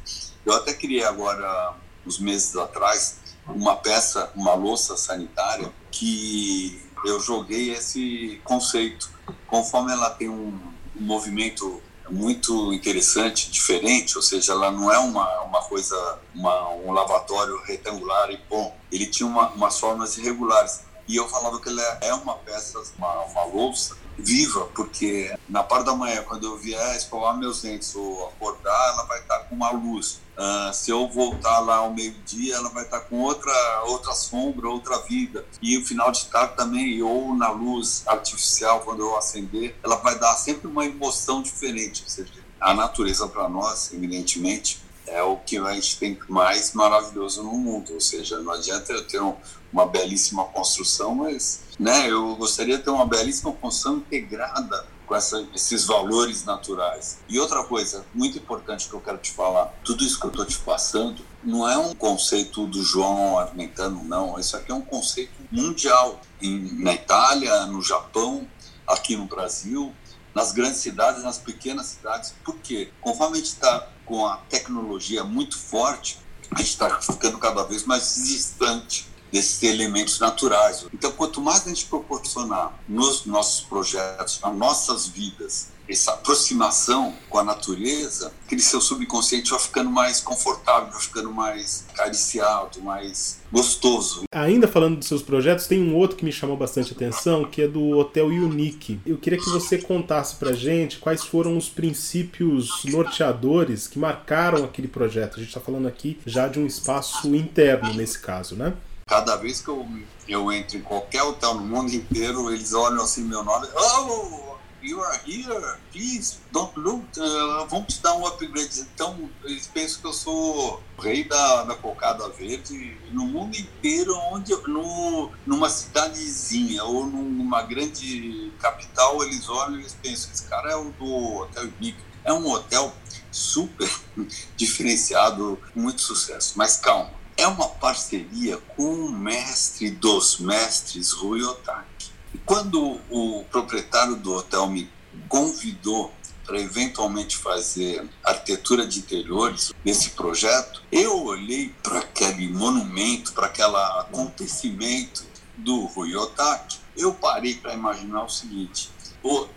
Eu 0.45 0.55
até 0.55 0.73
criei 0.73 1.05
agora, 1.05 1.75
uns 2.07 2.19
meses 2.21 2.55
atrás, 2.57 3.19
uma 3.49 3.77
peça, 3.77 4.31
uma 4.37 4.55
louça 4.55 4.97
sanitária, 4.97 5.73
que 5.91 6.81
eu 7.05 7.21
joguei 7.21 7.73
esse 7.73 8.41
conceito. 8.45 9.11
Conforme 9.49 9.93
ela 9.93 10.11
tem 10.11 10.29
um, 10.29 10.57
um 10.99 11.03
movimento 11.03 11.83
muito 12.09 12.73
interessante, 12.73 13.51
diferente, 13.51 14.17
ou 14.17 14.23
seja, 14.23 14.53
ela 14.53 14.71
não 14.71 14.93
é 14.93 14.99
uma, 14.99 15.43
uma 15.43 15.61
coisa, 15.63 16.19
uma, 16.35 16.71
um 16.71 16.93
lavatório 16.93 17.61
retangular 17.65 18.31
e 18.31 18.39
bom. 18.49 18.77
Ele 18.91 19.07
tinha 19.07 19.27
uma, 19.27 19.49
umas 19.49 19.79
formas 19.79 20.17
irregulares. 20.17 20.81
E 21.09 21.17
eu 21.17 21.29
falava 21.29 21.61
que 21.61 21.69
ela 21.69 21.83
é 22.03 22.13
uma 22.15 22.35
peça, 22.35 22.83
uma, 22.99 23.23
uma 23.25 23.45
louça 23.45 23.97
viva, 24.19 24.67
porque 24.75 25.37
na 25.49 25.63
parte 25.63 25.87
da 25.87 25.95
manhã, 25.95 26.23
quando 26.23 26.45
eu 26.45 26.57
vier 26.57 26.97
escovar 26.97 27.37
meus 27.37 27.63
dentes 27.63 27.95
ou 27.95 28.29
acordar, 28.29 28.93
ela 28.93 29.05
vai 29.05 29.21
estar 29.21 29.41
com 29.41 29.55
uma 29.55 29.71
luz. 29.71 30.21
Uh, 30.37 30.73
se 30.73 30.91
eu 30.91 31.09
voltar 31.09 31.61
lá 31.61 31.77
ao 31.77 31.93
meio-dia, 31.93 32.57
ela 32.57 32.69
vai 32.71 32.85
estar 32.85 33.01
com 33.01 33.21
outra, 33.21 33.53
outra 33.87 34.13
sombra, 34.15 34.69
outra 34.69 34.99
vida. 35.03 35.45
E 35.63 35.79
o 35.79 35.85
final 35.85 36.11
de 36.11 36.27
tarde 36.27 36.55
também, 36.57 37.03
ou 37.03 37.35
na 37.35 37.51
luz 37.51 38.03
artificial, 38.07 38.81
quando 38.81 39.01
eu 39.01 39.17
acender, 39.17 39.77
ela 39.83 39.97
vai 39.97 40.19
dar 40.19 40.35
sempre 40.37 40.67
uma 40.67 40.85
emoção 40.85 41.43
diferente. 41.43 42.03
Ou 42.03 42.09
seja, 42.09 42.33
a 42.61 42.75
natureza 42.75 43.29
para 43.29 43.49
nós, 43.49 43.93
evidentemente, 43.93 44.86
é 45.07 45.23
o 45.23 45.37
que 45.37 45.59
a 45.59 45.73
gente 45.73 45.99
tem 45.99 46.19
mais 46.29 46.73
maravilhoso 46.73 47.43
no 47.43 47.53
mundo. 47.53 47.95
Ou 47.95 48.01
seja, 48.01 48.39
não 48.41 48.53
adianta 48.53 48.93
eu 48.93 49.07
ter 49.07 49.21
um, 49.21 49.35
uma 49.73 49.87
belíssima 49.87 50.45
construção, 50.45 51.15
mas 51.15 51.61
né, 51.79 52.11
eu 52.11 52.35
gostaria 52.37 52.79
de 52.79 52.85
ter 52.85 52.91
uma 52.91 53.07
belíssima 53.07 53.53
construção 53.53 53.99
integrada 53.99 54.87
com 55.07 55.15
essa, 55.15 55.47
esses 55.55 55.85
valores 55.85 56.45
naturais. 56.45 57.19
E 57.29 57.39
outra 57.39 57.63
coisa 57.65 58.05
muito 58.13 58.37
importante 58.39 58.89
que 58.89 58.95
eu 58.95 59.01
quero 59.01 59.19
te 59.19 59.31
falar: 59.31 59.67
tudo 59.85 60.05
isso 60.05 60.19
que 60.19 60.27
eu 60.27 60.31
estou 60.31 60.45
te 60.45 60.59
passando 60.59 61.23
não 61.43 61.69
é 61.69 61.79
um 61.79 61.95
conceito 61.95 62.67
do 62.67 62.83
João 62.83 63.39
Armentano, 63.39 64.03
não. 64.05 64.39
Isso 64.39 64.57
aqui 64.57 64.73
é 64.73 64.75
um 64.75 64.83
conceito 64.83 65.33
mundial. 65.51 66.21
Em, 66.43 66.83
na 66.83 66.93
Itália, 66.93 67.67
no 67.67 67.81
Japão, 67.81 68.47
aqui 68.87 69.17
no 69.17 69.27
Brasil, 69.27 69.93
nas 70.37 70.53
grandes 70.53 70.81
cidades, 70.81 71.23
nas 71.23 71.39
pequenas 71.39 71.87
cidades. 71.87 72.35
Por 72.45 72.57
quê? 72.59 72.93
Conforme 73.01 73.39
a 73.39 73.41
gente 73.41 73.55
está 73.55 73.89
com 74.05 74.27
a 74.27 74.37
tecnologia 74.51 75.25
muito 75.25 75.59
forte, 75.59 76.19
a 76.51 76.59
gente 76.59 76.69
está 76.69 77.01
ficando 77.01 77.39
cada 77.39 77.65
vez 77.65 77.85
mais 77.85 78.17
distante 78.17 79.09
desses 79.33 79.63
elementos 79.63 80.21
naturais. 80.21 80.85
Então, 80.93 81.11
quanto 81.13 81.41
mais 81.41 81.65
a 81.65 81.71
gente 81.71 81.87
proporcionar 81.87 82.79
nos 82.87 83.25
nossos 83.25 83.63
projetos, 83.63 84.39
nas 84.41 84.55
nossas 84.55 85.07
vidas, 85.07 85.69
essa 85.89 86.13
aproximação 86.13 87.15
com 87.29 87.39
a 87.39 87.45
natureza, 87.45 88.33
aquele 88.45 88.63
seu 88.63 88.81
subconsciente 88.81 89.51
vai 89.51 89.61
ficando 89.61 89.91
mais 89.91 90.21
confortável, 90.21 90.91
vai 90.91 91.01
ficando 91.01 91.31
mais 91.33 91.85
acariciado, 91.93 92.81
mais 92.83 93.39
gostoso. 93.53 94.25
Ainda 94.33 94.67
falando 94.67 94.99
dos 94.99 95.09
seus 95.09 95.23
projetos, 95.23 95.67
tem 95.67 95.83
um 95.83 95.95
outro 95.95 96.17
que 96.17 96.25
me 96.25 96.33
chamou 96.33 96.57
bastante 96.57 96.93
atenção, 96.93 97.45
que 97.45 97.63
é 97.63 97.69
do 97.69 97.97
Hotel 97.97 98.27
Unique. 98.27 99.01
Eu 99.07 99.17
queria 99.17 99.39
que 99.39 99.49
você 99.49 99.79
contasse 99.79 100.37
pra 100.37 100.53
gente 100.53 100.99
quais 100.99 101.25
foram 101.25 101.57
os 101.57 101.69
princípios 101.69 102.85
norteadores 102.85 103.87
que 103.87 103.99
marcaram 103.99 104.65
aquele 104.65 104.89
projeto. 104.89 105.37
A 105.37 105.39
gente 105.39 105.49
está 105.49 105.61
falando 105.61 105.87
aqui 105.87 106.19
já 106.27 106.49
de 106.49 106.59
um 106.59 106.67
espaço 106.67 107.35
interno 107.35 107.95
nesse 107.95 108.19
caso, 108.19 108.57
né? 108.57 108.75
Cada 109.09 109.37
vez 109.37 109.61
que 109.61 109.69
eu, 109.69 109.87
eu 110.27 110.51
entro 110.51 110.77
em 110.77 110.83
qualquer 110.83 111.23
hotel 111.23 111.55
no 111.55 111.61
mundo 111.61 111.95
inteiro, 111.95 112.53
eles 112.53 112.73
olham 112.73 113.03
assim 113.03 113.23
meu 113.23 113.45
nome. 113.45 113.69
Oh, 113.77 114.56
you 114.87 115.03
are 115.03 115.19
here, 115.27 115.79
please, 115.91 116.39
don't 116.53 116.75
look. 116.77 117.05
Uh, 117.19 117.67
vamos 117.67 117.95
te 117.95 118.03
dar 118.03 118.15
um 118.15 118.27
upgrade. 118.27 118.81
Então, 118.81 119.29
eles 119.45 119.67
pensam 119.67 120.01
que 120.01 120.07
eu 120.07 120.13
sou 120.13 120.83
rei 120.99 121.25
da, 121.25 121.65
da 121.65 121.75
cocada 121.75 122.29
verde 122.29 122.97
no 123.11 123.27
mundo 123.27 123.57
inteiro, 123.57 124.17
onde 124.33 124.55
no, 124.69 125.31
numa 125.45 125.69
cidadezinha 125.69 126.85
ou 126.85 127.05
numa 127.05 127.63
grande 127.63 128.53
capital, 128.61 129.23
eles 129.25 129.49
olham 129.49 129.77
e 129.77 129.81
eles 129.81 129.97
pensam: 130.01 130.31
esse 130.33 130.45
cara 130.45 130.71
é 130.71 130.77
o 130.77 130.91
do 130.93 131.37
Hotel 131.39 131.69
Nick. 131.81 131.99
É 132.25 132.33
um 132.33 132.49
hotel 132.49 132.95
super 133.31 133.91
diferenciado, 134.57 135.59
muito 135.75 136.01
sucesso. 136.01 136.55
Mas 136.57 136.77
calma 136.77 137.17
é 137.37 137.47
uma 137.47 137.69
parceria 137.69 138.57
com 138.75 138.83
o 138.83 139.13
mestre 139.13 139.91
dos 139.91 140.39
mestres, 140.39 141.13
Rui 141.13 141.43
Otaki. 141.43 141.96
E 142.37 142.39
quando 142.45 143.01
o 143.09 143.45
proprietário 143.45 144.15
do 144.15 144.35
hotel 144.35 144.69
me 144.69 144.91
convidou 145.27 146.13
para 146.45 146.61
eventualmente 146.61 147.35
fazer 147.35 148.07
arquitetura 148.23 148.87
de 148.87 148.99
interiores 148.99 149.73
nesse 149.83 150.11
projeto, 150.11 150.83
eu 150.93 151.25
olhei 151.25 151.75
para 151.83 152.01
aquele 152.01 152.47
monumento, 152.51 153.33
para 153.33 153.47
aquele 153.47 153.75
acontecimento 153.75 155.25
do 155.57 155.87
Rui 155.87 156.15
Otaki, 156.15 156.79
eu 156.95 157.15
parei 157.15 157.55
para 157.55 157.73
imaginar 157.73 158.25
o 158.25 158.29
seguinte: 158.29 158.91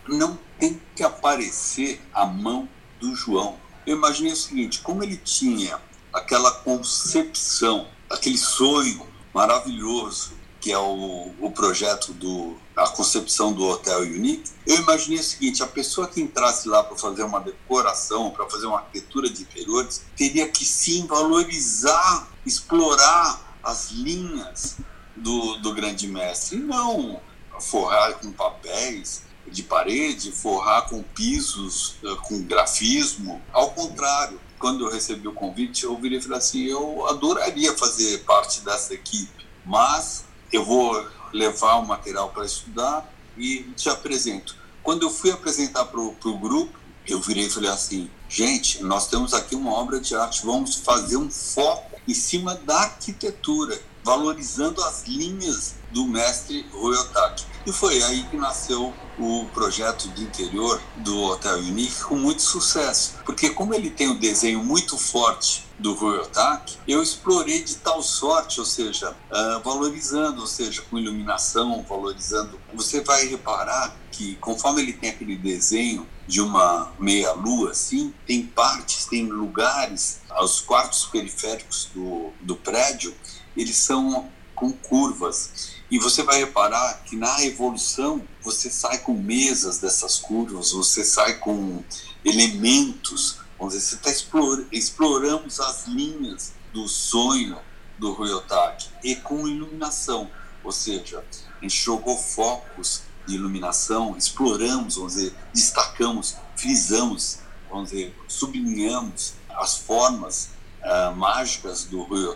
não 0.08 0.40
tem 0.58 0.82
que 0.96 1.04
aparecer 1.04 2.02
a 2.14 2.26
mão 2.26 2.70
do 2.98 3.14
João. 3.14 3.60
Eu 3.86 3.98
imaginei 3.98 4.32
o 4.32 4.38
seguinte: 4.38 4.80
como 4.80 5.04
ele 5.04 5.18
tinha 5.18 5.82
aquela 6.14 6.50
concepção, 6.50 7.90
aquele 8.10 8.38
sonho 8.38 9.06
maravilhoso 9.34 10.39
que 10.60 10.72
é 10.72 10.78
o, 10.78 11.32
o 11.40 11.52
projeto 11.52 12.14
do 12.14 12.58
a 12.76 12.88
concepção 12.90 13.52
do 13.52 13.66
Hotel 13.66 14.00
Unique, 14.02 14.52
eu 14.66 14.78
imaginei 14.78 15.20
o 15.20 15.24
seguinte: 15.24 15.62
a 15.62 15.68
pessoa 15.68 16.08
que 16.08 16.22
entrasse 16.22 16.68
lá 16.68 16.84
para 16.84 16.98
fazer 16.98 17.24
uma 17.24 17.40
decoração, 17.40 18.32
para 18.32 18.50
fazer 18.50 18.68
uma 18.68 18.78
arquitetura 18.78 19.30
de 19.30 19.42
interiores, 19.42 20.04
teria 20.16 20.48
que 20.48 20.66
sim 20.66 21.06
valorizar, 21.06 22.28
explorar 22.46 23.58
as 23.64 23.92
linhas 23.92 24.78
do, 25.16 25.58
do 25.58 25.74
grande 25.74 26.08
mestre, 26.08 26.58
não 26.58 27.20
forrar 27.60 28.14
com 28.20 28.32
papéis 28.32 29.24
de 29.48 29.64
parede, 29.64 30.32
forrar 30.32 30.84
com 30.84 31.02
pisos, 31.02 31.96
eh, 32.04 32.16
com 32.24 32.42
grafismo. 32.44 33.42
Ao 33.52 33.72
contrário, 33.72 34.40
quando 34.58 34.86
eu 34.86 34.92
recebi 34.92 35.28
o 35.28 35.34
convite, 35.34 35.84
eu 35.84 35.98
virei 35.98 36.20
e 36.20 36.22
falei 36.22 36.38
assim: 36.38 36.64
eu 36.66 37.08
adoraria 37.08 37.76
fazer 37.76 38.20
parte 38.20 38.62
dessa 38.62 38.94
equipe, 38.94 39.46
mas 39.66 40.26
eu 40.52 40.64
vou 40.66 41.08
levar 41.32 41.76
o 41.76 41.86
material 41.86 42.30
para 42.30 42.46
estudar 42.46 43.12
e 43.38 43.64
te 43.76 43.90
apresento. 43.90 44.56
Quando 44.84 45.04
eu 45.04 45.10
fui 45.10 45.32
apresentar 45.32 45.86
para 45.86 46.00
o 46.00 46.38
grupo, 46.38 46.78
eu 47.08 47.20
virei 47.22 47.46
e 47.46 47.50
falei 47.50 47.70
assim: 47.70 48.10
gente, 48.28 48.84
nós 48.84 49.08
temos 49.08 49.34
aqui 49.34 49.56
uma 49.56 49.72
obra 49.72 50.00
de 50.00 50.16
arte, 50.16 50.46
vamos 50.46 50.76
fazer 50.76 51.18
um 51.18 51.30
foco 51.30 52.00
em 52.08 52.14
cima 52.14 52.56
da 52.56 52.82
arquitetura, 52.82 53.80
valorizando 54.10 54.84
as 54.84 55.04
linhas 55.06 55.76
do 55.92 56.04
mestre 56.08 56.66
Rui 56.72 56.98
Otaki. 56.98 57.46
E 57.68 57.72
foi 57.72 58.02
aí 58.02 58.24
que 58.24 58.38
nasceu 58.38 58.92
o 59.20 59.46
projeto 59.54 60.10
de 60.10 60.24
interior 60.24 60.82
do 60.98 61.16
Hotel 61.26 61.60
Unique 61.60 62.02
com 62.06 62.16
muito 62.16 62.42
sucesso. 62.42 63.14
Porque 63.24 63.52
como 63.52 63.72
ele 63.72 63.92
tem 63.92 64.08
um 64.08 64.18
desenho 64.18 64.64
muito 64.64 64.98
forte 64.98 65.64
do 65.78 65.94
Rui 65.94 66.18
Otaki, 66.18 66.80
eu 66.88 67.04
explorei 67.04 67.64
de 67.64 67.76
tal 67.76 68.02
sorte, 68.02 68.60
ou 68.60 68.66
seja, 68.66 69.12
uh, 69.12 69.62
valorizando, 69.64 70.42
ou 70.42 70.48
seja, 70.48 70.82
com 70.90 70.98
iluminação, 70.98 71.86
valorizando. 71.88 72.60
Você 72.74 73.02
vai 73.02 73.28
reparar 73.28 73.96
que 74.12 74.36
conforme 74.38 74.82
ele 74.82 74.94
tem 74.94 75.12
aquele 75.12 75.36
desenho 75.36 76.08
de 76.28 76.42
uma 76.42 76.92
meia-lua, 77.00 77.72
assim, 77.72 78.14
tem 78.26 78.44
partes, 78.44 79.06
tem 79.06 79.28
lugares, 79.28 80.22
os 80.42 80.60
quartos 80.62 81.06
periféricos 81.06 81.90
do, 81.94 82.32
do 82.42 82.56
prédio, 82.56 83.16
eles 83.60 83.76
são 83.76 84.30
com 84.56 84.72
curvas. 84.72 85.74
E 85.92 86.00
você 86.00 86.24
vai 86.24 86.40
reparar 86.40 87.04
que 87.04 87.16
na 87.16 87.44
evolução 87.44 88.22
você 88.42 88.70
sai 88.70 89.00
com 89.00 89.14
mesas 89.14 89.80
dessas 89.80 90.18
curvas, 90.18 90.72
você 90.72 91.04
sai 91.04 91.40
com 91.40 91.84
elementos, 92.24 93.38
vamos 93.58 93.74
dizer, 93.74 93.86
você 93.86 93.96
está 93.96 94.10
explorando, 94.10 94.68
exploramos 94.72 95.60
as 95.60 95.88
linhas 95.88 96.54
do 96.74 96.88
sonho 96.88 97.60
do 97.98 98.14
Ryotaki 98.14 98.90
e 99.04 99.16
com 99.16 99.48
iluminação, 99.48 100.30
ou 100.64 100.72
seja, 100.72 101.26
jogou 101.64 102.18
focos 102.18 103.02
de 103.28 103.36
iluminação, 103.36 104.16
exploramos, 104.18 104.96
vamos 104.96 105.16
dizer, 105.16 105.36
destacamos, 105.54 106.36
frisamos, 106.56 107.40
vamos 107.70 107.90
dizer, 107.90 108.16
sublinhamos 108.28 109.34
as 109.50 109.78
formas 109.78 110.50
uh, 110.84 111.16
mágicas 111.16 111.86
do 111.86 112.04
Rui 112.04 112.36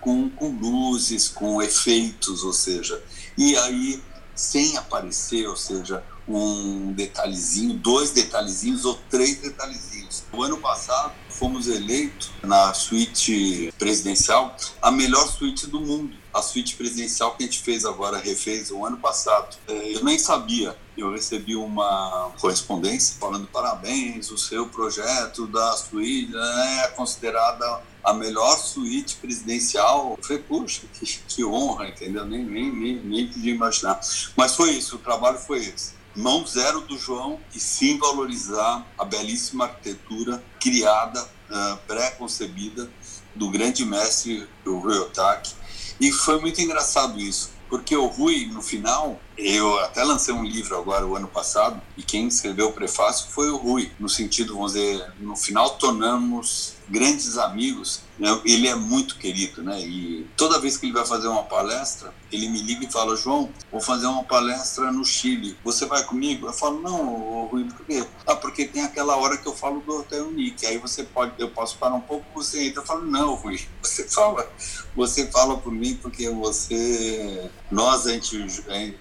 com, 0.00 0.28
com 0.30 0.50
luzes, 0.50 1.28
com 1.28 1.62
efeitos, 1.62 2.42
ou 2.42 2.52
seja, 2.52 3.02
e 3.36 3.56
aí 3.56 4.02
sem 4.34 4.76
aparecer, 4.76 5.48
ou 5.48 5.56
seja, 5.56 6.02
um 6.28 6.92
detalhezinho, 6.92 7.74
dois 7.74 8.10
detalhezinhos 8.12 8.84
ou 8.84 8.94
três 9.10 9.38
detalhezinhos. 9.38 10.22
O 10.32 10.42
ano 10.42 10.58
passado 10.58 11.12
fomos 11.38 11.68
eleitos 11.68 12.30
na 12.42 12.74
suíte 12.74 13.72
presidencial 13.78 14.56
a 14.82 14.90
melhor 14.90 15.26
suíte 15.28 15.66
do 15.66 15.80
mundo. 15.80 16.16
A 16.34 16.42
suíte 16.42 16.76
presidencial 16.76 17.34
que 17.36 17.44
a 17.44 17.46
gente 17.46 17.60
fez 17.60 17.84
agora, 17.84 18.18
refez 18.18 18.70
o 18.70 18.84
ano 18.84 18.98
passado. 18.98 19.56
É, 19.66 19.94
eu 19.94 20.04
nem 20.04 20.18
sabia. 20.18 20.76
Eu 20.96 21.12
recebi 21.12 21.54
uma 21.54 22.32
correspondência 22.40 23.16
falando 23.18 23.46
parabéns, 23.46 24.30
o 24.30 24.36
seu 24.36 24.66
projeto 24.66 25.46
da 25.46 25.72
suíte 25.76 26.32
é 26.36 26.88
considerada 26.88 27.80
a 28.02 28.12
melhor 28.12 28.56
suíte 28.56 29.16
presidencial. 29.16 30.16
Eu 30.18 30.24
falei, 30.24 30.42
puxa, 30.42 30.82
que, 30.92 31.06
que 31.06 31.44
honra, 31.44 31.88
entendeu? 31.88 32.24
Nem, 32.24 32.44
nem, 32.44 32.72
nem, 32.72 32.96
nem 32.96 33.28
podia 33.28 33.54
imaginar. 33.54 34.00
Mas 34.36 34.56
foi 34.56 34.72
isso, 34.72 34.96
o 34.96 34.98
trabalho 34.98 35.38
foi 35.38 35.58
esse 35.58 35.97
mão 36.18 36.44
zero 36.44 36.80
do 36.80 36.98
João 36.98 37.38
e 37.54 37.60
sim 37.60 37.96
valorizar 37.96 38.84
a 38.98 39.04
belíssima 39.04 39.66
arquitetura 39.66 40.42
criada, 40.58 41.22
uh, 41.22 41.76
pré-concebida 41.86 42.90
do 43.36 43.48
grande 43.48 43.84
mestre 43.84 44.48
o 44.66 44.78
Rui 44.78 44.98
Otaki. 44.98 45.54
E 46.00 46.10
foi 46.10 46.40
muito 46.40 46.60
engraçado 46.60 47.20
isso, 47.20 47.52
porque 47.68 47.96
o 47.96 48.06
Rui, 48.06 48.46
no 48.46 48.60
final, 48.60 49.20
eu 49.36 49.78
até 49.78 50.02
lancei 50.02 50.34
um 50.34 50.44
livro 50.44 50.76
agora 50.76 51.06
o 51.06 51.14
ano 51.14 51.28
passado, 51.28 51.80
e 51.96 52.02
quem 52.02 52.26
escreveu 52.26 52.70
o 52.70 52.72
prefácio 52.72 53.30
foi 53.30 53.48
o 53.48 53.56
Rui, 53.56 53.92
no 54.00 54.08
sentido, 54.08 54.54
vamos 54.54 54.72
dizer, 54.72 55.12
no 55.20 55.36
final 55.36 55.78
tornamos 55.78 56.74
grandes 56.88 57.38
amigos. 57.38 58.00
Né? 58.18 58.28
Ele 58.44 58.66
é 58.66 58.74
muito 58.74 59.16
querido, 59.16 59.62
né? 59.62 59.80
E 59.80 60.26
toda 60.36 60.58
vez 60.58 60.76
que 60.76 60.86
ele 60.86 60.92
vai 60.92 61.06
fazer 61.06 61.28
uma 61.28 61.44
palestra, 61.44 62.12
ele 62.32 62.48
me 62.48 62.60
liga 62.60 62.84
e 62.84 62.90
fala: 62.90 63.14
João, 63.14 63.48
vou 63.70 63.80
fazer 63.80 64.06
uma 64.06 64.24
palestra 64.24 64.90
no 64.90 65.04
Chile. 65.04 65.56
Você 65.62 65.86
vai 65.86 66.02
comigo? 66.04 66.46
Eu 66.46 66.52
falo: 66.52 66.80
Não, 66.80 67.46
Rui, 67.46 67.64
por 67.64 67.86
quê? 67.86 68.04
Ah, 68.26 68.34
porque 68.34 68.66
tem 68.66 68.82
aquela 68.82 69.16
hora 69.16 69.36
que 69.36 69.46
eu 69.46 69.54
falo 69.54 69.80
do 69.80 70.00
Hotel 70.00 70.26
Unique. 70.26 70.66
Aí 70.66 70.78
você 70.78 71.04
pode, 71.04 71.32
eu 71.38 71.50
posso 71.50 71.78
parar 71.78 71.94
um 71.94 72.00
pouco, 72.00 72.24
você 72.34 72.66
entra. 72.66 72.82
Eu 72.82 72.86
falo: 72.86 73.06
Não, 73.06 73.34
Rui, 73.34 73.60
você 73.80 74.08
fala, 74.08 74.50
você 74.96 75.30
fala 75.30 75.56
por 75.56 75.72
mim 75.72 75.94
porque 75.94 76.28
você, 76.28 77.48
nós 77.70 78.04
a 78.06 78.12
gente, 78.12 78.46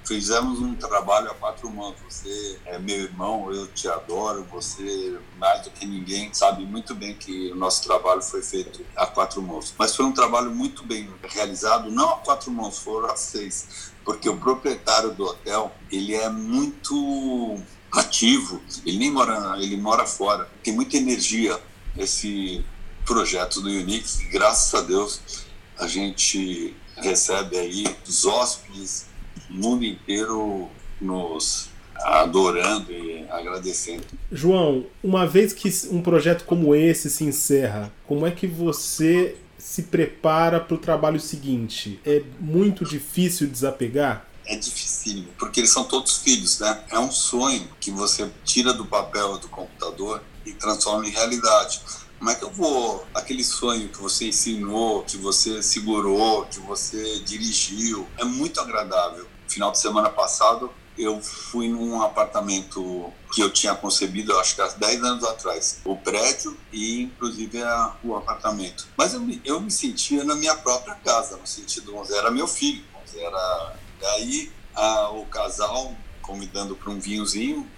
fizemos 0.05 0.59
um 0.59 0.75
trabalho 0.75 1.31
a 1.31 1.33
quatro 1.33 1.67
mãos. 1.71 1.95
Você 2.07 2.59
é 2.65 2.77
meu 2.77 2.97
irmão, 2.97 3.51
eu 3.51 3.65
te 3.67 3.87
adoro. 3.87 4.45
Você 4.51 5.17
mais 5.39 5.63
do 5.63 5.71
que 5.71 5.87
ninguém 5.87 6.31
sabe 6.33 6.63
muito 6.65 6.93
bem 6.93 7.15
que 7.15 7.51
o 7.51 7.55
nosso 7.55 7.76
trabalho 7.81 8.21
foi 8.21 8.41
feito 8.41 8.85
a 8.95 9.05
quatro 9.05 9.41
mãos. 9.41 9.73
Mas 9.77 9.95
foi 9.95 10.05
um 10.05 10.11
trabalho 10.11 10.51
muito 10.51 10.83
bem 10.83 11.09
realizado, 11.23 11.91
não 11.91 12.09
a 12.09 12.17
quatro 12.17 12.51
mãos, 12.51 12.79
foram 12.79 13.09
a 13.09 13.15
seis, 13.15 13.91
porque 14.03 14.29
o 14.29 14.37
proprietário 14.37 15.11
do 15.13 15.25
hotel 15.25 15.71
ele 15.91 16.15
é 16.15 16.29
muito 16.29 17.57
ativo. 17.91 18.61
Ele 18.85 18.97
nem 18.97 19.11
mora, 19.11 19.55
ele 19.59 19.77
mora 19.77 20.05
fora. 20.05 20.49
Tem 20.63 20.73
muita 20.73 20.97
energia 20.97 21.59
esse 21.97 22.63
projeto 23.05 23.61
do 23.61 23.69
Unix. 23.69 24.19
Graças 24.31 24.73
a 24.73 24.81
Deus 24.81 25.47
a 25.77 25.87
gente 25.87 26.75
recebe 26.97 27.57
aí 27.57 27.85
os 28.07 28.25
hóspedes, 28.25 29.05
o 29.49 29.53
mundo 29.53 29.85
inteiro 29.85 30.69
nos 30.99 31.66
adorando 32.03 32.91
e 32.91 33.25
agradecendo. 33.29 34.03
João, 34.31 34.85
uma 35.03 35.25
vez 35.25 35.53
que 35.53 35.69
um 35.91 36.01
projeto 36.01 36.45
como 36.45 36.75
esse 36.75 37.09
se 37.09 37.23
encerra, 37.23 37.91
como 38.05 38.25
é 38.25 38.31
que 38.31 38.47
você 38.47 39.37
se 39.57 39.83
prepara 39.83 40.59
para 40.59 40.75
o 40.75 40.77
trabalho 40.77 41.19
seguinte? 41.19 41.99
É 42.05 42.21
muito 42.39 42.85
difícil 42.85 43.47
desapegar? 43.47 44.25
É 44.45 44.55
dificílimo, 44.55 45.27
porque 45.37 45.59
eles 45.59 45.71
são 45.71 45.83
todos 45.83 46.19
filhos, 46.19 46.59
né? 46.59 46.81
É 46.89 46.97
um 46.97 47.11
sonho 47.11 47.67
que 47.81 47.91
você 47.91 48.29
tira 48.45 48.71
do 48.71 48.85
papel 48.85 49.37
do 49.37 49.49
computador 49.49 50.21
e 50.45 50.53
transforma 50.53 51.05
em 51.05 51.11
realidade. 51.11 51.81
Como 52.17 52.31
é 52.31 52.35
que 52.35 52.43
eu 52.43 52.49
vou, 52.49 53.05
aquele 53.13 53.43
sonho 53.43 53.89
que 53.89 54.01
você 54.01 54.29
ensinou, 54.29 55.03
que 55.03 55.17
você 55.17 55.61
segurou, 55.61 56.45
que 56.45 56.59
você 56.59 57.19
dirigiu, 57.19 58.07
é 58.17 58.23
muito 58.23 58.59
agradável. 58.59 59.27
Final 59.47 59.71
de 59.71 59.79
semana 59.79 60.09
passado, 60.09 60.71
eu 60.97 61.21
fui 61.21 61.67
num 61.69 62.01
apartamento 62.01 63.13
que 63.33 63.41
eu 63.41 63.49
tinha 63.51 63.75
concebido, 63.75 64.37
acho 64.39 64.55
que 64.55 64.61
há 64.61 64.67
10 64.67 65.03
anos 65.03 65.23
atrás, 65.23 65.79
o 65.85 65.95
prédio 65.95 66.57
e 66.71 67.03
inclusive 67.03 67.61
a, 67.61 67.95
o 68.03 68.15
apartamento. 68.15 68.87
Mas 68.97 69.13
eu 69.13 69.27
eu 69.45 69.61
me 69.61 69.69
sentia 69.69 70.23
na 70.23 70.35
minha 70.35 70.55
própria 70.55 70.95
casa, 70.95 71.37
no 71.37 71.45
sentido, 71.45 71.91
vamos 71.91 72.07
dizer, 72.07 72.19
era 72.19 72.31
meu 72.31 72.47
filho. 72.47 72.83
Dizer, 73.05 73.21
era... 73.21 73.75
Daí 73.99 74.51
a, 74.75 75.09
o 75.09 75.25
casal, 75.25 75.95
convidando 76.21 76.75
para 76.75 76.91
um 76.91 76.99
vinhozinho, 76.99 77.69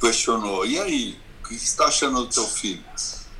questionou: 0.00 0.64
e 0.64 0.78
aí, 0.78 1.18
o 1.40 1.48
que 1.48 1.58
você 1.58 1.64
está 1.64 1.86
achando 1.86 2.20
do 2.20 2.28
teu 2.28 2.44
filho? 2.44 2.84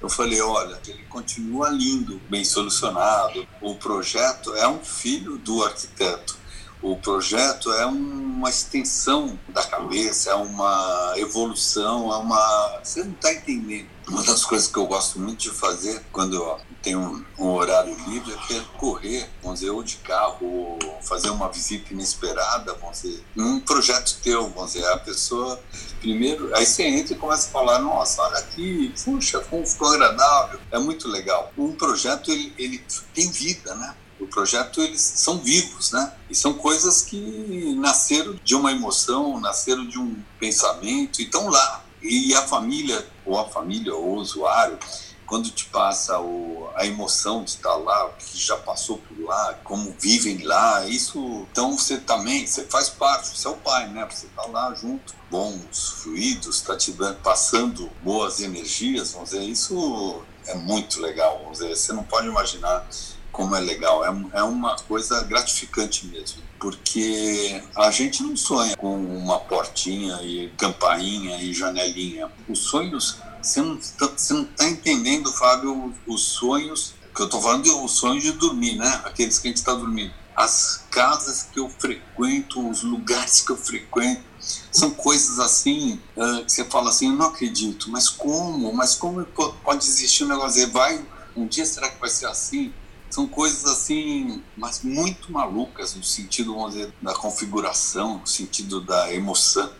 Eu 0.02 0.08
falei, 0.08 0.40
olha, 0.40 0.78
ele 0.86 1.02
continua 1.04 1.70
lindo, 1.70 2.20
bem 2.28 2.44
solucionado. 2.44 3.46
O 3.62 3.74
projeto 3.76 4.54
é 4.54 4.68
um 4.68 4.84
filho 4.84 5.38
do 5.38 5.64
arquiteto 5.64 6.43
o 6.84 6.96
projeto 6.96 7.72
é 7.72 7.86
uma 7.86 8.50
extensão 8.50 9.38
da 9.48 9.64
cabeça, 9.64 10.30
é 10.30 10.34
uma 10.34 11.14
evolução, 11.16 12.12
é 12.12 12.16
uma. 12.18 12.80
Você 12.84 13.02
não 13.02 13.12
está 13.12 13.32
entendendo. 13.32 13.88
Uma 14.06 14.22
das 14.22 14.44
coisas 14.44 14.68
que 14.68 14.76
eu 14.76 14.86
gosto 14.86 15.18
muito 15.18 15.38
de 15.38 15.50
fazer 15.50 16.04
quando 16.12 16.36
eu 16.36 16.60
tenho 16.82 17.24
um, 17.38 17.46
horário 17.48 17.96
livre 18.06 18.34
é 18.50 18.60
correr, 18.76 19.30
vamos 19.42 19.60
dizer, 19.60 19.72
ou 19.72 19.82
de 19.82 19.96
carro, 19.96 20.36
ou 20.42 20.78
fazer 21.00 21.30
uma 21.30 21.50
visita 21.50 21.94
inesperada, 21.94 22.74
vamos 22.74 23.00
dizer, 23.00 23.24
um 23.34 23.58
projeto 23.60 24.18
teu, 24.22 24.50
vamos 24.50 24.74
dizer, 24.74 24.86
a 24.88 24.98
pessoa 24.98 25.58
primeiro, 26.00 26.54
aí 26.54 26.66
você 26.66 26.82
entra 26.82 27.14
e 27.14 27.16
começa 27.16 27.48
a 27.48 27.50
falar, 27.50 27.78
nossa, 27.78 28.20
olha 28.20 28.36
aqui, 28.36 28.92
puxa, 29.02 29.40
como 29.40 29.66
ficou 29.66 29.88
agradável, 29.88 30.60
é 30.70 30.78
muito 30.78 31.08
legal. 31.08 31.50
Um 31.56 31.72
projeto, 31.72 32.30
ele, 32.30 32.52
ele 32.58 32.84
tem 33.14 33.30
vida, 33.30 33.74
né? 33.74 33.94
O 34.20 34.26
projeto 34.26 34.80
eles 34.80 35.00
são 35.00 35.38
vivos, 35.38 35.92
né? 35.92 36.12
E 36.30 36.34
são 36.34 36.54
coisas 36.54 37.02
que 37.02 37.74
nasceram 37.76 38.38
de 38.42 38.54
uma 38.54 38.72
emoção, 38.72 39.40
nasceram 39.40 39.86
de 39.86 39.98
um 39.98 40.16
pensamento 40.38 41.20
e 41.20 41.24
estão 41.24 41.48
lá. 41.48 41.84
E 42.02 42.34
a 42.34 42.42
família, 42.42 43.06
ou 43.24 43.38
a 43.38 43.48
família, 43.48 43.94
ou 43.94 44.10
o 44.10 44.14
usuário, 44.16 44.78
quando 45.26 45.50
te 45.50 45.64
passa 45.66 46.20
o, 46.20 46.68
a 46.74 46.86
emoção 46.86 47.42
de 47.42 47.50
estar 47.50 47.74
lá, 47.76 48.10
que 48.10 48.38
já 48.38 48.56
passou 48.56 48.98
por 48.98 49.18
lá, 49.24 49.54
como 49.64 49.94
vivem 49.98 50.38
lá, 50.42 50.86
isso, 50.86 51.46
então 51.50 51.76
você 51.76 51.98
também, 51.98 52.46
você 52.46 52.64
faz 52.64 52.88
parte, 52.88 53.36
você 53.36 53.46
é 53.46 53.50
o 53.50 53.56
pai, 53.56 53.88
né? 53.88 54.06
Você 54.10 54.26
está 54.26 54.46
lá 54.46 54.74
junto, 54.74 55.14
bons 55.30 56.02
fluidos, 56.02 56.56
está 56.56 56.76
te 56.76 56.92
dando, 56.92 57.20
passando 57.20 57.90
boas 58.02 58.40
energias, 58.40 59.12
vamos 59.12 59.30
dizer, 59.30 59.44
isso 59.44 60.22
é 60.46 60.54
muito 60.54 61.00
legal, 61.00 61.38
vamos 61.42 61.58
dizer, 61.58 61.74
você 61.74 61.92
não 61.92 62.04
pode 62.04 62.28
imaginar 62.28 62.86
como 63.34 63.54
é 63.56 63.60
legal. 63.60 64.04
É, 64.04 64.38
é 64.38 64.42
uma 64.42 64.76
coisa 64.76 65.22
gratificante 65.24 66.06
mesmo, 66.06 66.40
porque 66.58 67.60
a 67.76 67.90
gente 67.90 68.22
não 68.22 68.36
sonha 68.36 68.76
com 68.76 68.96
uma 68.96 69.40
portinha 69.40 70.22
e 70.22 70.48
campainha 70.56 71.42
e 71.42 71.52
janelinha. 71.52 72.30
Os 72.48 72.60
sonhos, 72.60 73.18
você 73.42 73.60
não 73.60 73.76
está 73.76 74.08
tá 74.56 74.64
entendendo, 74.66 75.30
Fábio, 75.32 75.92
os 76.06 76.22
sonhos, 76.22 76.94
que 77.14 77.20
eu 77.20 77.26
estou 77.26 77.42
falando 77.42 77.84
os 77.84 77.92
sonhos 77.92 78.22
de 78.22 78.32
dormir, 78.32 78.76
né? 78.76 79.02
Aqueles 79.04 79.38
que 79.38 79.48
a 79.48 79.50
gente 79.50 79.58
está 79.58 79.74
dormindo. 79.74 80.14
As 80.34 80.84
casas 80.90 81.42
que 81.52 81.60
eu 81.60 81.68
frequento, 81.68 82.68
os 82.68 82.82
lugares 82.82 83.40
que 83.40 83.50
eu 83.50 83.56
frequento, 83.56 84.22
são 84.70 84.90
coisas 84.90 85.38
assim 85.38 86.00
uh, 86.16 86.44
que 86.44 86.52
você 86.52 86.64
fala 86.64 86.90
assim, 86.90 87.08
eu 87.08 87.16
não 87.16 87.26
acredito, 87.26 87.88
mas 87.90 88.08
como? 88.08 88.72
Mas 88.72 88.94
como 88.96 89.24
pode 89.24 89.84
existir 89.84 90.24
um 90.24 90.28
negócio? 90.28 90.68
Vai, 90.72 91.04
um 91.36 91.46
dia 91.46 91.64
será 91.64 91.88
que 91.88 92.00
vai 92.00 92.10
ser 92.10 92.26
assim? 92.26 92.72
São 93.14 93.28
coisas 93.28 93.64
assim, 93.64 94.42
mas 94.56 94.82
muito 94.82 95.30
malucas 95.30 95.94
no 95.94 96.02
sentido, 96.02 96.52
vamos 96.52 96.74
dizer, 96.74 96.92
da 97.00 97.14
configuração, 97.14 98.18
no 98.18 98.26
sentido 98.26 98.80
da 98.80 99.14
emoção. 99.14 99.70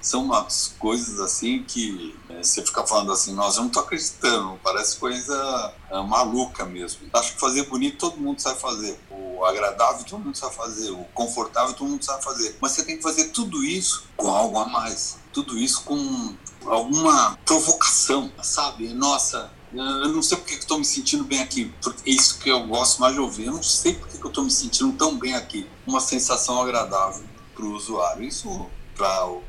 São 0.00 0.24
umas 0.24 0.74
coisas 0.76 1.20
assim 1.20 1.62
que 1.62 2.16
é, 2.28 2.42
você 2.42 2.64
fica 2.66 2.84
falando 2.84 3.12
assim, 3.12 3.32
nós 3.34 3.56
não 3.56 3.68
estou 3.68 3.84
acreditando, 3.84 4.58
parece 4.64 4.96
coisa 4.96 5.74
é, 5.92 6.02
maluca 6.02 6.64
mesmo. 6.64 7.08
Acho 7.12 7.34
que 7.34 7.40
fazer 7.40 7.66
bonito 7.66 7.98
todo 7.98 8.20
mundo 8.20 8.40
sabe 8.40 8.58
fazer, 8.58 8.98
o 9.10 9.44
agradável 9.44 10.04
todo 10.04 10.24
mundo 10.24 10.36
sabe 10.36 10.56
fazer, 10.56 10.90
o 10.90 11.04
confortável 11.14 11.72
todo 11.72 11.88
mundo 11.88 12.04
sabe 12.04 12.24
fazer, 12.24 12.56
mas 12.60 12.72
você 12.72 12.84
tem 12.84 12.96
que 12.96 13.02
fazer 13.04 13.28
tudo 13.28 13.62
isso 13.62 14.08
com 14.16 14.28
algo 14.28 14.58
a 14.58 14.66
mais, 14.66 15.18
tudo 15.32 15.56
isso 15.56 15.84
com 15.84 16.34
alguma 16.68 17.38
provocação, 17.44 18.30
sabe? 18.42 18.88
Nossa, 18.88 19.50
eu 19.72 20.08
não 20.08 20.22
sei 20.22 20.38
porque 20.38 20.54
que 20.54 20.62
estou 20.62 20.78
me 20.78 20.84
sentindo 20.84 21.24
bem 21.24 21.40
aqui, 21.40 21.72
porque 21.82 22.10
é 22.10 22.12
isso 22.12 22.38
que 22.38 22.48
eu 22.48 22.66
gosto 22.66 23.00
mais 23.00 23.14
de 23.14 23.20
ouvir. 23.20 23.46
Eu 23.46 23.54
não 23.54 23.62
sei 23.62 23.94
porque 23.94 24.18
que 24.18 24.24
eu 24.24 24.28
estou 24.28 24.44
me 24.44 24.50
sentindo 24.50 24.92
tão 24.92 25.18
bem 25.18 25.34
aqui. 25.34 25.66
Uma 25.86 26.00
sensação 26.00 26.60
agradável 26.62 27.24
para 27.54 27.64
o 27.64 27.72
usuário. 27.72 28.24
Isso 28.24 28.66
para 28.96 29.26
o 29.26 29.42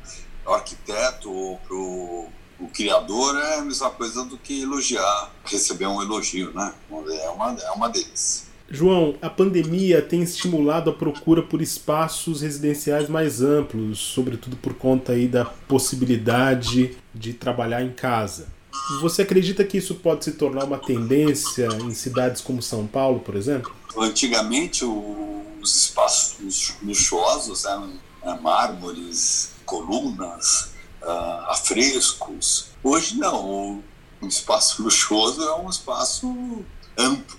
arquiteto 0.46 1.30
ou 1.30 1.58
para 1.58 1.76
o 1.76 2.68
criador 2.72 3.36
é 3.38 3.58
a 3.58 3.62
mesma 3.62 3.90
coisa 3.90 4.24
do 4.24 4.36
que 4.36 4.62
elogiar, 4.62 5.30
receber 5.44 5.86
um 5.86 6.02
elogio, 6.02 6.52
né? 6.52 6.74
É 6.90 7.30
uma, 7.30 7.52
é 7.52 7.70
uma 7.70 7.88
deles. 7.88 8.47
João, 8.70 9.16
a 9.22 9.30
pandemia 9.30 10.02
tem 10.02 10.22
estimulado 10.22 10.90
a 10.90 10.92
procura 10.92 11.42
por 11.42 11.62
espaços 11.62 12.42
residenciais 12.42 13.08
mais 13.08 13.40
amplos, 13.40 13.98
sobretudo 13.98 14.56
por 14.56 14.74
conta 14.74 15.12
aí 15.12 15.26
da 15.26 15.46
possibilidade 15.46 16.96
de 17.14 17.32
trabalhar 17.32 17.82
em 17.82 17.92
casa. 17.92 18.48
Você 19.00 19.22
acredita 19.22 19.64
que 19.64 19.78
isso 19.78 19.94
pode 19.94 20.24
se 20.24 20.32
tornar 20.32 20.64
uma 20.64 20.78
tendência 20.78 21.66
em 21.82 21.94
cidades 21.94 22.42
como 22.42 22.62
São 22.62 22.86
Paulo, 22.86 23.20
por 23.20 23.36
exemplo? 23.36 23.74
Antigamente, 23.96 24.84
os 24.84 25.84
espaços 25.84 26.74
luxuosos 26.82 27.64
eram 27.64 27.86
né, 27.86 28.38
mármores, 28.42 29.52
colunas, 29.64 30.72
uh, 31.02 31.50
afrescos. 31.50 32.68
Hoje, 32.82 33.16
não. 33.16 33.82
O 34.20 34.26
espaço 34.26 34.82
luxuoso 34.84 35.42
é 35.42 35.56
um 35.56 35.70
espaço 35.70 36.64
amplo 36.96 37.38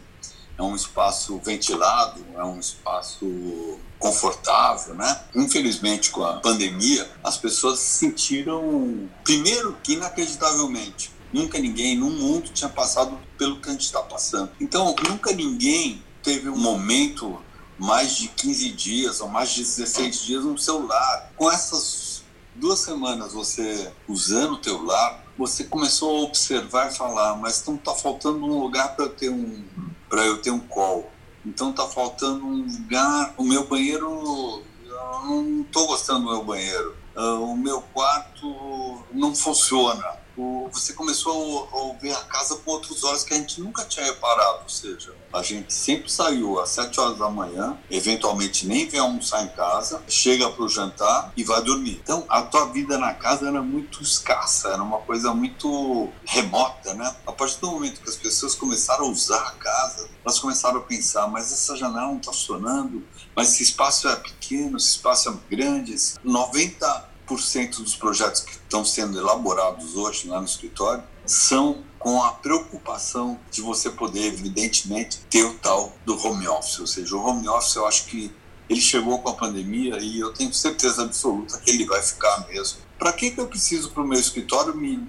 é 0.60 0.64
um 0.64 0.76
espaço 0.76 1.40
ventilado, 1.40 2.22
é 2.36 2.44
um 2.44 2.60
espaço 2.60 3.80
confortável, 3.98 4.94
né? 4.94 5.22
Infelizmente, 5.34 6.12
com 6.12 6.22
a 6.24 6.34
pandemia, 6.34 7.10
as 7.24 7.38
pessoas 7.38 7.80
se 7.80 8.00
sentiram, 8.00 9.10
primeiro 9.24 9.78
que 9.82 9.94
inacreditavelmente, 9.94 11.12
nunca 11.32 11.58
ninguém 11.58 11.98
no 11.98 12.10
mundo 12.10 12.50
tinha 12.50 12.70
passado 12.70 13.18
pelo 13.38 13.62
que 13.62 13.70
a 13.70 13.72
gente 13.72 13.86
está 13.86 14.02
passando. 14.02 14.52
Então, 14.60 14.94
nunca 15.08 15.32
ninguém 15.32 16.04
teve 16.22 16.50
um 16.50 16.58
momento 16.58 17.42
mais 17.78 18.18
de 18.18 18.28
15 18.28 18.70
dias 18.72 19.22
ou 19.22 19.30
mais 19.30 19.52
de 19.52 19.62
16 19.62 20.26
dias 20.26 20.44
no 20.44 20.58
celular. 20.58 21.32
Com 21.38 21.50
essas 21.50 22.22
duas 22.54 22.80
semanas 22.80 23.32
você 23.32 23.90
usando 24.10 24.56
o 24.56 24.58
teu 24.58 24.84
lar, 24.84 25.24
você 25.38 25.64
começou 25.64 26.18
a 26.18 26.22
observar 26.24 26.92
e 26.92 26.96
falar, 26.96 27.38
mas 27.38 27.64
não 27.66 27.76
está 27.76 27.96
faltando 27.96 28.46
um 28.46 28.60
lugar 28.60 28.98
para 28.98 29.08
ter 29.08 29.30
um 29.30 29.64
para 30.10 30.26
eu 30.26 30.42
ter 30.42 30.52
um 30.52 30.60
call. 30.60 31.12
Então 31.46 31.72
tá 31.72 31.86
faltando 31.86 32.46
um 32.46 32.66
lugar. 32.66 33.34
O 33.38 33.44
meu 33.44 33.66
banheiro, 33.68 34.64
eu 34.86 35.04
não 35.24 35.62
estou 35.62 35.88
gostando 35.88 36.26
do 36.26 36.32
meu 36.32 36.44
banheiro. 36.44 36.96
Uh, 37.16 37.44
o 37.44 37.58
meu 37.58 37.82
quarto 37.82 39.04
não 39.12 39.36
funciona 39.36 40.19
você 40.72 40.94
começou 40.94 41.70
a, 41.74 42.02
ver 42.02 42.12
a 42.12 42.22
casa 42.22 42.56
com 42.58 42.72
outros 42.72 43.04
olhos 43.04 43.24
que 43.24 43.34
a 43.34 43.38
gente 43.38 43.62
nunca 43.62 43.84
tinha 43.86 44.06
reparado. 44.06 44.64
Ou 44.64 44.70
seja, 44.70 45.14
a 45.34 45.42
gente 45.42 45.74
sempre 45.74 46.12
saiu 46.12 46.60
às 46.60 46.70
7 46.70 47.00
horas 47.00 47.18
da 47.18 47.30
manhã, 47.30 47.78
eventualmente 47.90 48.66
nem 48.66 48.88
vem 48.88 49.00
almoçar 49.00 49.44
em 49.44 49.50
casa, 49.50 50.02
chega 50.08 50.50
para 50.50 50.64
o 50.64 50.70
jantar 50.70 51.32
e 51.36 51.44
vai 51.44 51.62
dormir. 51.62 52.00
Então, 52.04 52.26
a 52.30 52.42
tua 52.42 52.66
vida 52.66 52.98
na 52.98 53.14
casa 53.14 53.48
era 53.48 53.62
muito 53.62 54.02
escassa, 54.02 54.70
era 54.70 54.82
uma 54.82 55.00
coisa 55.00 55.34
muito 55.34 56.10
remota, 56.26 56.94
né? 56.94 57.16
A 57.26 57.32
partir 57.32 57.60
do 57.60 57.72
momento 57.72 58.02
que 58.02 58.10
as 58.10 58.16
pessoas 58.16 58.56
começaram 58.56 59.06
a 59.06 59.10
usar 59.10 59.48
a 59.48 59.52
casa, 59.52 60.10
elas 60.24 60.40
começaram 60.40 60.78
a 60.78 60.82
pensar, 60.82 61.28
mas 61.28 61.52
essa 61.52 61.76
janela 61.76 62.08
não 62.08 62.18
está 62.18 62.32
funcionando, 62.32 63.06
mas 63.36 63.54
esse 63.54 63.64
espaço 63.64 64.08
é 64.08 64.16
pequeno, 64.16 64.78
esse 64.78 64.90
espaço 64.90 65.30
é 65.30 65.56
grande. 65.56 65.96
90 66.24 67.09
90% 67.30 67.78
dos 67.78 67.96
projetos 67.96 68.42
que 68.42 68.52
estão 68.52 68.84
sendo 68.84 69.18
elaborados 69.20 69.96
hoje 69.96 70.28
lá 70.28 70.40
no 70.40 70.46
escritório 70.46 71.04
são 71.26 71.84
com 72.00 72.24
a 72.24 72.32
preocupação 72.32 73.40
de 73.52 73.62
você 73.62 73.90
poder, 73.90 74.26
evidentemente, 74.28 75.20
ter 75.30 75.44
o 75.44 75.54
tal 75.56 75.94
do 76.06 76.18
home 76.18 76.48
office. 76.48 76.80
Ou 76.80 76.88
seja, 76.88 77.16
o 77.16 77.24
home 77.24 77.48
office 77.48 77.76
eu 77.76 77.86
acho 77.86 78.06
que 78.06 78.32
ele 78.70 78.82
chegou 78.82 79.20
com 79.20 79.30
a 79.30 79.34
pandemia 79.34 79.98
e 80.00 80.20
eu 80.20 80.34
tenho 80.34 80.54
certeza 80.54 81.04
absoluta 81.04 81.60
que 81.60 81.70
ele 81.70 81.86
vai 81.86 82.02
ficar 82.02 82.48
mesmo. 82.48 82.80
Para 82.98 83.14
que, 83.14 83.32
que 83.32 83.40
eu 83.40 83.48
preciso 83.48 83.92
para 83.92 84.04
o 84.04 84.08
meu 84.08 84.20
escritório 84.20 84.76
me 84.76 85.06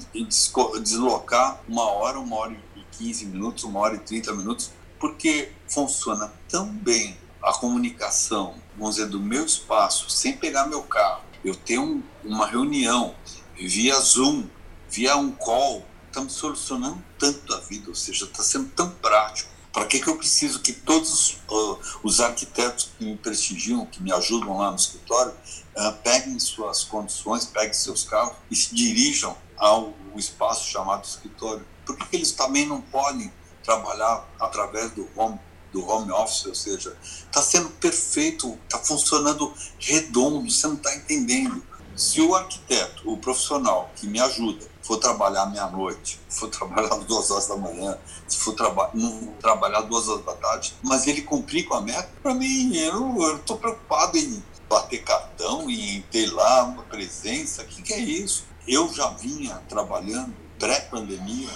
deslocar 0.82 1.60
uma 1.68 1.84
hora, 1.90 2.18
uma 2.18 2.36
hora 2.36 2.56
e 2.76 2.84
15 2.96 3.26
minutos, 3.26 3.64
uma 3.64 3.80
hora 3.80 3.96
e 3.96 4.00
30 4.00 4.32
minutos? 4.34 4.70
Porque 4.98 5.52
funciona 5.68 6.32
tão 6.48 6.66
bem 6.66 7.16
a 7.42 7.52
comunicação, 7.54 8.54
vamos 8.76 8.96
dizer, 8.96 9.08
do 9.08 9.18
meu 9.18 9.44
espaço, 9.44 10.10
sem 10.10 10.36
pegar 10.36 10.66
meu 10.66 10.82
carro, 10.82 11.22
eu 11.44 11.54
tenho 11.54 11.82
um, 11.82 12.02
uma 12.24 12.46
reunião 12.46 13.14
via 13.56 13.98
Zoom, 14.00 14.46
via 14.88 15.16
um 15.16 15.32
call, 15.32 15.84
está 16.08 16.20
me 16.20 16.30
solucionando 16.30 17.02
tanto 17.18 17.54
a 17.54 17.60
vida, 17.60 17.88
ou 17.88 17.94
seja, 17.94 18.24
está 18.24 18.42
sendo 18.42 18.68
tão 18.70 18.90
prático. 18.90 19.50
Para 19.72 19.86
que, 19.86 20.00
que 20.00 20.08
eu 20.08 20.16
preciso 20.16 20.60
que 20.60 20.72
todos 20.72 21.38
uh, 21.48 21.78
os 22.02 22.20
arquitetos 22.20 22.90
que 22.98 23.04
me 23.04 23.16
prestigiam, 23.16 23.86
que 23.86 24.02
me 24.02 24.12
ajudam 24.12 24.58
lá 24.58 24.70
no 24.70 24.76
escritório, 24.76 25.32
uh, 25.32 25.92
peguem 26.02 26.38
suas 26.40 26.82
condições, 26.82 27.44
peguem 27.46 27.72
seus 27.72 28.02
carros 28.02 28.36
e 28.50 28.56
se 28.56 28.74
dirijam 28.74 29.36
ao 29.56 29.94
espaço 30.16 30.68
chamado 30.68 31.04
escritório? 31.04 31.64
Por 31.86 31.96
que, 31.96 32.06
que 32.06 32.16
eles 32.16 32.32
também 32.32 32.66
não 32.66 32.80
podem 32.80 33.32
trabalhar 33.62 34.28
através 34.40 34.90
do 34.92 35.08
home 35.14 35.38
do 35.72 35.86
home 35.86 36.10
office, 36.12 36.46
ou 36.46 36.54
seja, 36.54 36.96
está 37.02 37.42
sendo 37.42 37.68
perfeito, 37.70 38.58
está 38.64 38.78
funcionando 38.78 39.52
redondo, 39.78 40.50
você 40.50 40.66
não 40.66 40.74
está 40.74 40.94
entendendo. 40.94 41.62
Se 41.96 42.20
o 42.20 42.34
arquiteto, 42.34 43.10
o 43.10 43.16
profissional 43.18 43.90
que 43.94 44.06
me 44.06 44.20
ajuda, 44.20 44.66
for 44.82 44.96
trabalhar 44.96 45.46
meia-noite, 45.46 46.18
for 46.28 46.48
trabalhar 46.48 46.96
duas 47.00 47.30
horas 47.30 47.46
da 47.46 47.56
manhã, 47.56 47.98
se 48.26 48.38
for 48.38 48.54
traba 48.54 48.90
não 48.94 49.34
trabalhar 49.40 49.82
duas 49.82 50.08
horas 50.08 50.24
da 50.24 50.34
tarde, 50.34 50.74
mas 50.82 51.06
ele 51.06 51.22
cumprir 51.22 51.64
com 51.64 51.74
a 51.74 51.80
meta, 51.80 52.08
para 52.22 52.34
mim, 52.34 52.74
eu 52.76 53.36
estou 53.36 53.56
preocupado 53.56 54.16
em 54.16 54.42
bater 54.68 55.02
cartão, 55.02 55.68
em 55.68 56.00
ter 56.10 56.32
lá 56.32 56.64
uma 56.64 56.82
presença, 56.84 57.62
o 57.62 57.66
que, 57.66 57.82
que 57.82 57.92
é 57.92 57.98
isso? 57.98 58.44
Eu 58.66 58.92
já 58.92 59.10
vinha 59.10 59.60
trabalhando 59.68 60.34
pré-pandemia 60.58 61.48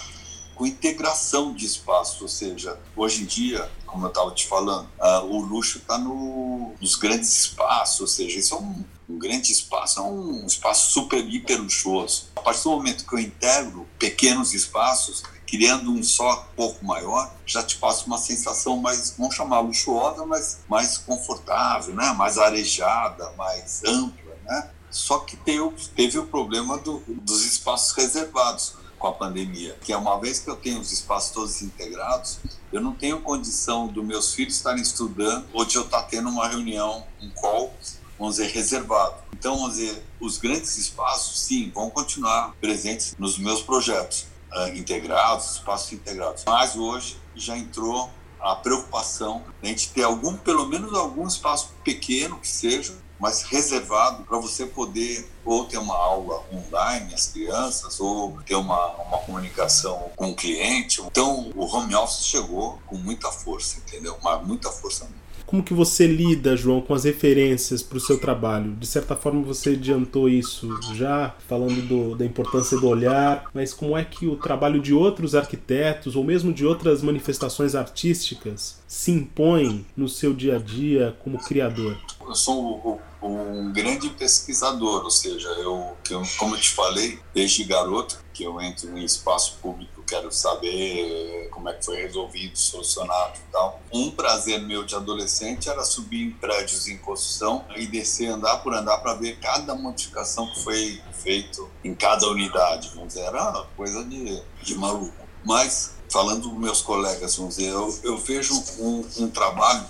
com 0.55 0.67
integração 0.67 1.53
de 1.53 1.67
espaço, 1.67 2.23
ou 2.23 2.29
seja, 2.29 2.79
hoje 2.97 3.23
em 3.23 3.27
dia, 3.27 3.71
como 3.87 4.07
eu 4.07 4.09
estava 4.09 4.31
te 4.33 4.47
falando, 4.47 4.89
uh, 4.99 5.25
o 5.25 5.41
luxo 5.41 5.79
está 5.79 5.99
no, 5.99 6.73
nos 6.81 6.95
grandes 6.97 7.31
espaços, 7.33 8.01
ou 8.01 8.07
seja, 8.07 8.39
isso 8.39 8.55
é 8.55 8.59
um, 8.59 8.85
um 9.09 9.19
grande 9.19 9.53
espaço, 9.53 10.01
é 10.01 10.03
um 10.03 10.47
espaço 10.47 10.93
super, 10.93 11.19
hiper 11.19 11.61
luxuoso. 11.61 12.29
A 12.37 12.41
partir 12.41 12.63
do 12.65 12.71
momento 12.71 13.07
que 13.07 13.15
eu 13.15 13.19
integro 13.19 13.87
pequenos 13.99 14.55
espaços, 14.55 15.23
criando 15.47 15.93
um 15.93 16.03
só 16.03 16.49
pouco 16.57 16.85
maior, 16.85 17.33
já 17.47 17.63
te 17.63 17.77
passa 17.77 18.07
uma 18.07 18.19
sensação 18.19 18.77
mais, 18.79 19.15
vamos 19.17 19.35
chamar 19.35 19.61
luxuosa, 19.61 20.25
mas 20.25 20.61
mais 20.69 20.99
confortável, 20.99 21.95
né? 21.95 22.13
mais 22.13 22.39
arejada, 22.39 23.31
mais 23.37 23.83
ampla, 23.85 24.37
né? 24.45 24.71
Só 24.91 25.19
que 25.19 25.37
teve, 25.37 25.69
teve 25.97 26.19
o 26.19 26.27
problema 26.27 26.79
do, 26.79 27.03
dos 27.07 27.45
espaços 27.45 27.93
reservados 27.97 28.75
com 29.05 29.09
a 29.09 29.13
pandemia, 29.13 29.77
que 29.83 29.93
é 29.93 29.97
uma 29.99 30.19
vez 30.19 30.39
que 30.39 30.49
eu 30.49 30.57
tenho 30.57 30.81
os 30.81 30.91
espaços 30.91 31.31
todos 31.31 31.61
integrados, 31.61 32.39
eu 32.73 32.81
não 32.81 32.95
tenho 32.95 33.21
condição 33.21 33.87
dos 33.87 34.03
meus 34.03 34.33
filhos 34.33 34.55
estarem 34.55 34.81
estudando 34.81 35.47
ou 35.53 35.63
de 35.63 35.77
eu 35.77 35.83
estar 35.83 36.05
tendo 36.05 36.31
uma 36.31 36.49
reunião, 36.49 37.07
um 37.21 37.29
call, 37.29 37.75
vamos 38.19 38.37
dizer, 38.37 38.51
reservado. 38.51 39.17
Então, 39.35 39.59
vamos 39.59 39.77
dizer, 39.77 40.03
os 40.19 40.39
grandes 40.39 40.79
espaços, 40.79 41.39
sim, 41.41 41.71
vão 41.75 41.91
continuar 41.91 42.55
presentes 42.63 43.15
nos 43.19 43.37
meus 43.37 43.61
projetos 43.61 44.25
uh, 44.51 44.69
integrados, 44.75 45.57
espaços 45.57 45.93
integrados. 45.93 46.43
Mas 46.47 46.75
hoje 46.75 47.19
já 47.37 47.59
entrou 47.59 48.11
a 48.41 48.57
preocupação 48.57 49.43
de 49.61 49.69
a 49.69 49.71
gente 49.71 49.91
ter 49.91 50.05
algum, 50.05 50.35
pelo 50.35 50.67
menos 50.67 50.95
algum 50.95 51.27
espaço 51.27 51.75
pequeno 51.85 52.39
que 52.39 52.49
seja, 52.49 52.95
mas 53.19 53.43
reservado 53.43 54.25
para 54.25 54.39
você 54.39 54.67
poder 54.67 55.29
ou 55.45 55.65
ter 55.65 55.79
uma 55.79 55.95
aula 55.95 56.43
online, 56.53 57.13
as 57.15 57.27
crianças, 57.27 58.01
ou 58.01 58.39
ter 58.47 58.55
uma, 58.55 58.87
uma 59.03 59.19
comunicação 59.19 60.11
com 60.17 60.31
o 60.31 60.35
cliente. 60.35 61.01
Então, 61.03 61.53
o 61.55 61.65
home 61.65 61.95
office 61.95 62.25
chegou 62.25 62.79
com 62.87 62.97
muita 62.97 63.31
força, 63.31 63.79
entendeu? 63.79 64.17
Uma, 64.21 64.39
muita 64.39 64.71
força 64.71 65.05
mesmo. 65.05 65.25
Como 65.47 65.63
que 65.63 65.75
você 65.75 66.07
lida, 66.07 66.57
João, 66.57 66.81
com 66.81 66.95
as 66.95 67.05
referências 67.05 67.83
para 67.83 67.99
o 67.99 68.01
seu 68.01 68.19
trabalho? 68.19 68.75
De 68.75 68.87
certa 68.87 69.15
forma 69.15 69.43
você 69.43 69.71
adiantou 69.71 70.29
isso 70.29 70.81
já, 70.95 71.35
falando 71.47 71.87
do, 71.87 72.17
da 72.17 72.25
importância 72.25 72.79
do 72.79 72.89
olhar, 72.89 73.45
mas 73.53 73.75
como 73.75 73.97
é 73.97 74.05
que 74.05 74.27
o 74.27 74.37
trabalho 74.37 74.81
de 74.81 74.95
outros 74.95 75.35
arquitetos, 75.35 76.17
ou 76.17 76.25
mesmo 76.25 76.53
de 76.53 76.65
outras 76.65 77.03
manifestações 77.03 77.75
artísticas, 77.75 78.83
se 78.89 79.13
impõe 79.13 79.87
no 79.97 80.09
seu 80.09 80.33
dia 80.33 80.57
a 80.57 80.59
dia 80.59 81.17
como 81.23 81.39
criador? 81.39 81.99
Eu 82.27 82.35
sou 82.35 83.01
um 83.23 83.73
grande 83.73 84.09
pesquisador, 84.11 85.05
ou 85.05 85.11
seja, 85.11 85.49
eu, 85.49 85.97
como 86.39 86.55
eu 86.55 86.61
te 86.61 86.71
falei, 86.71 87.19
desde 87.33 87.65
garoto, 87.65 88.19
que 88.33 88.45
eu 88.45 88.61
entro 88.61 88.97
em 88.97 89.05
espaço 89.05 89.59
público 89.63 89.95
quero 90.07 90.31
saber 90.31 91.49
como 91.51 91.69
é 91.69 91.75
que 91.75 91.85
foi 91.85 91.97
resolvido, 91.97 92.57
solucionado 92.57 93.39
e 93.39 93.53
tal. 93.53 93.81
Um 93.93 94.11
prazer 94.11 94.61
meu 94.61 94.85
de 94.85 94.95
adolescente 94.95 95.69
era 95.69 95.85
subir 95.85 96.29
em 96.29 96.31
prédios 96.31 96.87
em 96.89 96.99
construção 96.99 97.65
e 97.77 97.87
descer 97.87 98.29
andar 98.29 98.59
por 98.59 98.75
andar 98.75 98.99
para 98.99 99.15
ver 99.15 99.39
cada 99.41 99.75
modificação 99.75 100.47
que 100.53 100.63
foi 100.63 101.03
feito 101.13 101.69
em 101.83 101.95
cada 101.95 102.29
unidade. 102.29 102.91
Vamos 102.95 103.15
dizer, 103.15 103.27
era 103.27 103.67
coisa 103.77 104.05
de, 104.05 104.43
de 104.63 104.75
maluco. 104.77 105.25
Mas, 105.45 105.97
falando 106.11 106.49
dos 106.49 106.59
meus 106.59 106.81
colegas, 106.81 107.37
vamos 107.37 107.57
dizer, 107.57 107.71
eu, 107.71 107.99
eu 108.03 108.17
vejo 108.17 108.55
um, 108.79 109.07
um 109.19 109.31
trabalho 109.31 109.85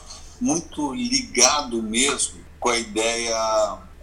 muito 0.44 0.94
ligado 0.94 1.82
mesmo 1.82 2.44
com 2.60 2.68
a 2.68 2.76
ideia 2.76 3.34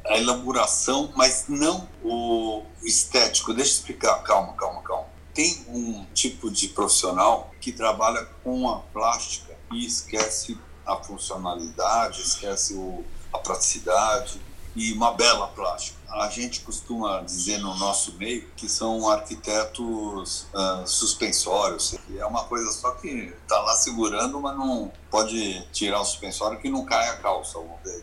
a 0.04 0.18
elaboração, 0.18 1.14
mas 1.16 1.46
não 1.48 1.88
o 2.04 2.64
estético. 2.84 3.54
Deixa 3.54 3.74
eu 3.74 3.76
explicar, 3.76 4.24
calma, 4.24 4.54
calma, 4.54 4.82
calma. 4.82 5.06
Tem 5.36 5.64
um 5.70 6.04
tipo 6.16 6.50
de 6.50 6.70
profissional 6.70 7.52
que 7.62 7.72
trabalha 7.72 8.26
com 8.44 8.68
a 8.68 8.80
plástica 8.80 9.56
e 9.72 9.86
esquece 9.86 10.58
a 10.84 10.96
funcionalidade, 10.96 12.24
esquece 12.24 12.74
o, 12.74 13.06
a 13.32 13.38
praticidade 13.38 14.42
e 14.76 14.94
uma 14.94 15.12
bela 15.12 15.48
plástica. 15.48 16.00
A 16.10 16.30
gente 16.30 16.62
costuma 16.62 17.22
dizer 17.22 17.60
no 17.60 17.76
nosso 17.76 18.14
meio 18.14 18.50
que 18.56 18.68
são 18.68 19.10
arquitetos 19.10 20.48
uh, 20.54 20.86
suspensórios, 20.86 21.96
que 22.06 22.20
é 22.20 22.26
uma 22.26 22.44
coisa 22.44 22.72
só 22.72 22.92
que 22.92 23.34
está 23.44 23.60
lá 23.62 23.74
segurando, 23.76 24.40
mas 24.40 24.58
não 24.58 24.92
pode 25.10 25.66
tirar 25.72 26.02
o 26.02 26.06
suspensório 26.06 26.60
que 26.60 26.70
não 26.70 26.86
cai 26.86 27.10
a 27.10 27.18
calça. 27.18 27.58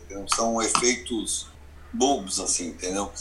Então, 0.07 0.27
são 0.27 0.61
efeitos 0.61 1.47
bobos, 1.93 2.39
assim, 2.39 2.69
entendeu? 2.69 3.11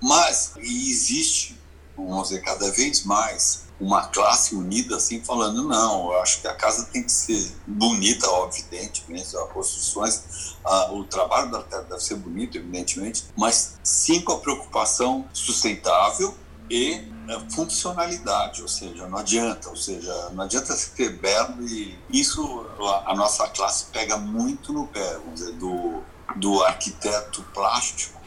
Mas 0.00 0.52
existe, 0.58 1.58
vamos 1.96 2.28
dizer, 2.28 2.42
cada 2.42 2.70
vez 2.70 3.04
mais 3.04 3.65
uma 3.78 4.06
classe 4.06 4.54
unida 4.54 4.96
assim 4.96 5.22
falando 5.22 5.62
não 5.62 6.12
eu 6.12 6.20
acho 6.20 6.40
que 6.40 6.48
a 6.48 6.54
casa 6.54 6.86
tem 6.86 7.02
que 7.02 7.12
ser 7.12 7.52
bonita 7.66 8.26
evidentemente 8.48 9.36
as 9.36 9.52
construções 9.52 10.56
a, 10.64 10.92
o 10.92 11.04
trabalho 11.04 11.50
da 11.50 11.62
arquiteto 11.62 11.90
deve 11.90 12.02
ser 12.02 12.16
bonito 12.16 12.56
evidentemente 12.56 13.24
mas 13.36 13.78
sim 13.82 14.20
com 14.20 14.32
a 14.32 14.38
preocupação 14.38 15.26
sustentável 15.32 16.34
e 16.70 17.02
é, 17.28 17.50
funcionalidade 17.50 18.62
ou 18.62 18.68
seja 18.68 19.06
não 19.08 19.18
adianta 19.18 19.68
ou 19.68 19.76
seja 19.76 20.30
não 20.30 20.44
adianta 20.44 20.74
ser 20.74 21.10
belo 21.18 21.62
e 21.68 21.98
isso 22.10 22.66
a 23.04 23.14
nossa 23.14 23.46
classe 23.48 23.86
pega 23.92 24.16
muito 24.16 24.72
no 24.72 24.86
pé 24.86 25.18
vamos 25.18 25.40
dizer 25.40 25.52
do 25.52 26.02
do 26.36 26.62
arquiteto 26.64 27.42
plástico 27.54 28.20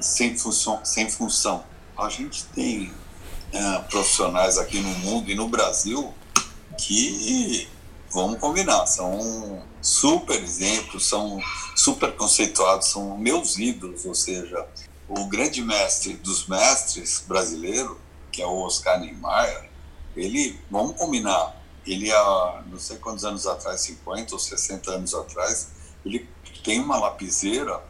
sem 0.00 0.36
função 0.36 0.80
sem 0.84 1.10
função. 1.10 1.64
A 1.96 2.08
gente 2.08 2.44
tem 2.46 2.92
é, 3.52 3.78
profissionais 3.90 4.58
aqui 4.58 4.80
no 4.80 4.88
mundo 5.00 5.30
e 5.30 5.34
no 5.34 5.48
Brasil 5.48 6.12
que, 6.78 7.68
vamos 8.10 8.38
combinar, 8.38 8.86
são 8.86 9.62
super 9.80 10.42
exemplos, 10.42 11.06
são 11.06 11.40
super 11.76 12.16
conceituados, 12.16 12.88
são 12.88 13.16
meus 13.18 13.58
ídolos, 13.58 14.04
ou 14.04 14.14
seja, 14.14 14.66
o 15.08 15.26
grande 15.26 15.62
mestre 15.62 16.14
dos 16.14 16.46
mestres 16.46 17.24
brasileiro, 17.26 18.00
que 18.30 18.40
é 18.40 18.46
o 18.46 18.62
Oscar 18.62 18.98
Niemeyer, 19.00 19.70
ele, 20.16 20.58
vamos 20.70 20.96
combinar, 20.96 21.54
ele 21.86 22.10
há 22.10 22.62
não 22.66 22.78
sei 22.78 22.96
quantos 22.96 23.24
anos 23.24 23.46
atrás, 23.46 23.80
50 23.82 24.34
ou 24.34 24.38
60 24.38 24.90
anos 24.90 25.14
atrás, 25.14 25.68
ele 26.04 26.28
tem 26.64 26.80
uma 26.80 26.98
lapiseira 26.98 27.82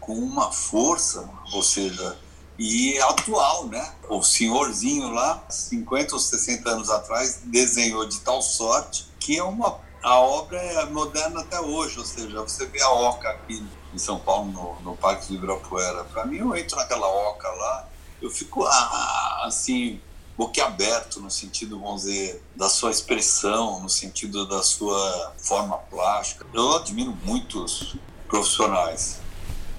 com 0.00 0.14
uma 0.14 0.50
força, 0.50 1.28
ou 1.52 1.62
seja, 1.62 2.16
e 2.58 2.98
atual, 2.98 3.66
né? 3.66 3.94
O 4.08 4.22
senhorzinho 4.22 5.10
lá, 5.10 5.44
50 5.48 6.14
ou 6.14 6.18
60 6.18 6.68
anos 6.68 6.90
atrás, 6.90 7.40
desenhou 7.44 8.06
de 8.06 8.20
tal 8.20 8.40
sorte 8.40 9.06
que 9.18 9.38
é 9.38 9.42
uma 9.42 9.82
a 10.04 10.20
obra 10.20 10.58
é 10.58 10.84
moderna 10.84 11.40
até 11.40 11.58
hoje, 11.58 11.98
ou 11.98 12.04
seja, 12.04 12.42
você 12.42 12.66
vê 12.66 12.82
a 12.82 12.90
oca 12.90 13.26
aqui 13.30 13.66
em 13.92 13.98
São 13.98 14.18
Paulo, 14.18 14.52
no, 14.52 14.90
no 14.90 14.96
Parque 14.98 15.28
do 15.28 15.34
Ibirapuera. 15.34 16.04
Para 16.04 16.26
mim, 16.26 16.36
eu 16.36 16.54
entro 16.54 16.76
naquela 16.76 17.08
oca 17.08 17.48
lá, 17.48 17.88
eu 18.20 18.28
fico 18.28 18.66
ah, 18.66 19.44
assim, 19.46 19.98
boquiaberto 20.36 21.20
no 21.20 21.30
sentido, 21.30 21.80
vamos 21.80 22.02
dizer, 22.02 22.42
da 22.54 22.68
sua 22.68 22.90
expressão, 22.90 23.80
no 23.80 23.88
sentido 23.88 24.46
da 24.46 24.62
sua 24.62 25.32
forma 25.38 25.78
plástica. 25.78 26.46
Eu 26.52 26.76
admiro 26.76 27.16
muitos 27.24 27.96
profissionais 28.28 29.23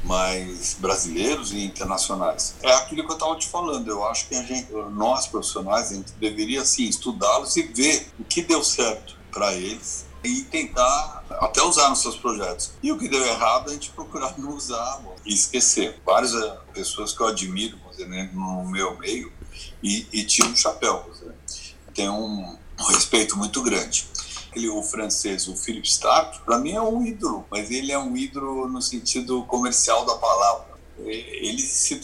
mais 0.05 0.75
brasileiros 0.79 1.51
e 1.51 1.65
internacionais. 1.65 2.55
É 2.61 2.71
aquilo 2.75 3.03
que 3.03 3.11
eu 3.11 3.15
estava 3.15 3.35
te 3.35 3.47
falando. 3.47 3.89
Eu 3.89 4.05
acho 4.07 4.27
que 4.27 4.35
gente, 4.35 4.71
nós 4.91 5.27
profissionais, 5.27 5.91
a 5.91 5.95
gente 5.95 6.13
deveria 6.13 6.63
sim 6.63 6.85
estudá-los 6.85 7.55
e 7.57 7.63
ver 7.63 8.07
o 8.19 8.23
que 8.23 8.41
deu 8.41 8.63
certo 8.63 9.17
para 9.31 9.53
eles 9.53 10.05
e 10.23 10.41
tentar 10.43 11.23
até 11.29 11.61
usar 11.61 11.89
nos 11.89 11.99
seus 11.99 12.15
projetos. 12.15 12.71
E 12.81 12.91
o 12.91 12.97
que 12.97 13.09
deu 13.09 13.23
errado, 13.25 13.69
a 13.69 13.73
gente 13.73 13.89
procurar 13.91 14.37
não 14.37 14.55
usar 14.55 15.01
e 15.25 15.33
esquecer. 15.33 15.99
Várias 16.05 16.33
eh, 16.33 16.57
pessoas 16.73 17.11
que 17.11 17.21
eu 17.21 17.27
admiro, 17.27 17.77
né, 18.07 18.29
no 18.33 18.65
meu 18.65 18.97
meio 18.97 19.31
e, 19.81 20.07
e 20.13 20.43
o 20.43 20.55
chapéu. 20.55 21.09
Tem 21.93 22.09
um, 22.09 22.57
um 22.79 22.83
respeito 22.83 23.37
muito 23.37 23.61
grande 23.61 24.07
aquele 24.55 24.69
o 24.69 24.81
francês, 24.81 25.47
o 25.49 25.55
Philippe 25.55 25.87
Stark, 25.87 26.39
para 26.45 26.57
mim 26.57 26.71
é 26.71 26.81
um 26.81 27.05
ídolo, 27.05 27.45
mas 27.51 27.69
ele 27.69 27.91
é 27.91 27.99
um 27.99 28.15
ídolo 28.15 28.67
no 28.69 28.81
sentido 28.81 29.43
comercial 29.43 30.05
da 30.05 30.15
palavra. 30.15 30.75
Ele 30.97 31.59
se 31.59 32.01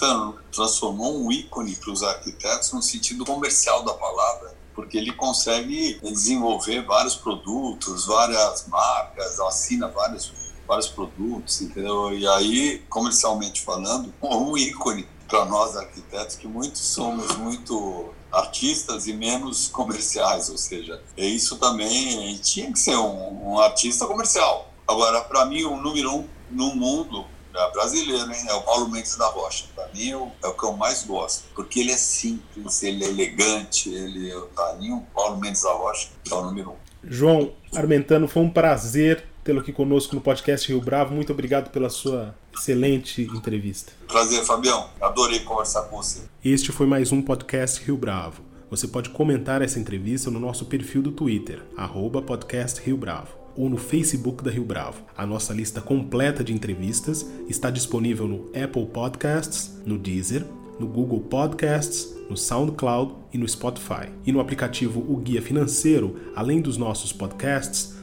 transformou 0.52 1.24
um 1.24 1.32
ícone 1.32 1.76
para 1.76 1.92
os 1.92 2.04
arquitetos 2.04 2.74
no 2.74 2.82
sentido 2.82 3.26
comercial 3.26 3.84
da 3.84 3.94
palavra, 3.94 4.54
porque 4.76 4.98
ele 4.98 5.14
consegue 5.14 5.98
desenvolver 6.04 6.86
vários 6.86 7.16
produtos, 7.16 8.06
várias 8.06 8.68
marcas, 8.68 9.40
assina 9.40 9.88
vários 9.88 10.34
vários 10.68 10.88
produtos, 10.88 11.62
entendeu? 11.62 12.14
E 12.14 12.26
aí, 12.26 12.82
comercialmente 12.90 13.62
falando, 13.62 14.14
um 14.22 14.58
ícone 14.58 15.06
para 15.28 15.44
nós 15.46 15.76
arquitetos 15.76 16.36
que 16.36 16.48
muitos 16.48 16.82
somos 16.82 17.36
muito 17.38 18.14
artistas 18.32 19.08
e 19.08 19.14
menos 19.14 19.68
comerciais, 19.74 20.50
ou 20.50 20.58
seja, 20.58 21.02
é 21.18 21.26
isso 21.26 21.58
também 21.58 22.36
tinha 22.38 22.72
que 22.72 22.80
ser 22.80 22.96
um, 22.96 23.54
um 23.54 23.60
artista 23.60 24.06
comercial. 24.06 24.72
Agora, 24.88 25.22
para 25.22 25.46
mim, 25.46 25.64
o 25.64 25.78
número 25.78 26.14
um 26.14 26.28
no 26.50 26.76
mundo 26.76 27.26
é 27.54 27.72
brasileiro, 27.72 28.32
hein? 28.32 28.46
É 28.48 28.54
o 28.54 28.62
Paulo 28.62 28.90
Mendes 28.90 29.16
da 29.18 29.28
Rocha. 29.28 29.66
Para 29.76 29.88
mim 29.94 30.10
é 30.10 30.18
o, 30.18 30.32
é 30.44 30.48
o, 30.48 30.54
que 30.54 30.64
eu 30.64 30.74
mais 30.74 31.04
gosto, 31.04 31.44
porque 31.54 31.82
ele 31.82 31.92
é 31.92 31.98
simples, 31.98 32.82
ele 32.84 33.04
é 33.04 33.08
elegante, 33.08 33.90
ele, 33.90 34.34
mim, 34.80 34.94
o 34.94 35.02
Paulo 35.14 35.38
Mendes 35.38 35.64
da 35.64 35.74
Rocha 35.74 36.10
é 36.30 36.34
o 36.34 36.44
número 36.44 36.72
um. 36.72 36.76
João 37.04 37.52
Armentano, 37.76 38.28
foi 38.28 38.44
um 38.44 38.50
prazer 38.50 39.28
tê-lo 39.44 39.60
aqui 39.60 39.72
conosco 39.72 40.16
no 40.16 40.22
podcast 40.22 40.68
Rio 40.68 40.82
Bravo. 40.82 41.14
Muito 41.16 41.32
obrigado 41.32 41.72
pela 41.72 41.90
sua 41.90 42.36
excelente 42.54 43.24
entrevista. 43.24 43.92
Prazer, 44.08 44.44
Fabião. 44.44 44.90
Adorei 45.02 45.40
conversar 45.40 45.84
com 45.84 45.98
você. 45.98 46.22
Este 46.44 46.72
foi 46.72 46.86
mais 46.86 47.12
um 47.12 47.22
podcast 47.22 47.84
Rio 47.84 47.98
Bravo. 47.98 48.44
Você 48.70 48.88
pode 48.88 49.10
comentar 49.10 49.62
essa 49.62 49.80
entrevista 49.80 50.30
no 50.32 50.40
nosso 50.40 50.66
perfil 50.66 51.02
do 51.02 51.12
Twitter, 51.12 51.62
arroba 51.76 52.22
podcast 52.22 52.80
Rio 52.82 52.96
Bravo, 52.96 53.36
ou 53.56 53.70
no 53.70 53.78
Facebook 53.78 54.44
da 54.44 54.52
Rio 54.52 54.64
Bravo. 54.64 55.04
A 55.18 55.26
nossa 55.26 55.54
lista 55.54 55.82
completa 55.82 56.44
de 56.44 56.54
entrevistas 56.54 57.26
está 57.50 57.70
disponível 57.70 58.28
no 58.28 58.50
Apple 58.56 58.86
Podcasts, 58.86 59.78
no 59.86 59.98
Deezer, 59.98 60.46
no 60.80 60.88
Google 60.88 61.20
Podcasts, 61.20 62.16
no 62.30 62.38
SoundCloud 62.38 63.14
e 63.34 63.38
no 63.38 63.48
Spotify. 63.48 64.10
E 64.26 64.32
no 64.32 64.40
aplicativo 64.40 65.06
O 65.08 65.18
Guia 65.18 65.42
Financeiro, 65.42 66.16
além 66.34 66.62
dos 66.62 66.78
nossos 66.78 67.12
podcasts, 67.12 68.01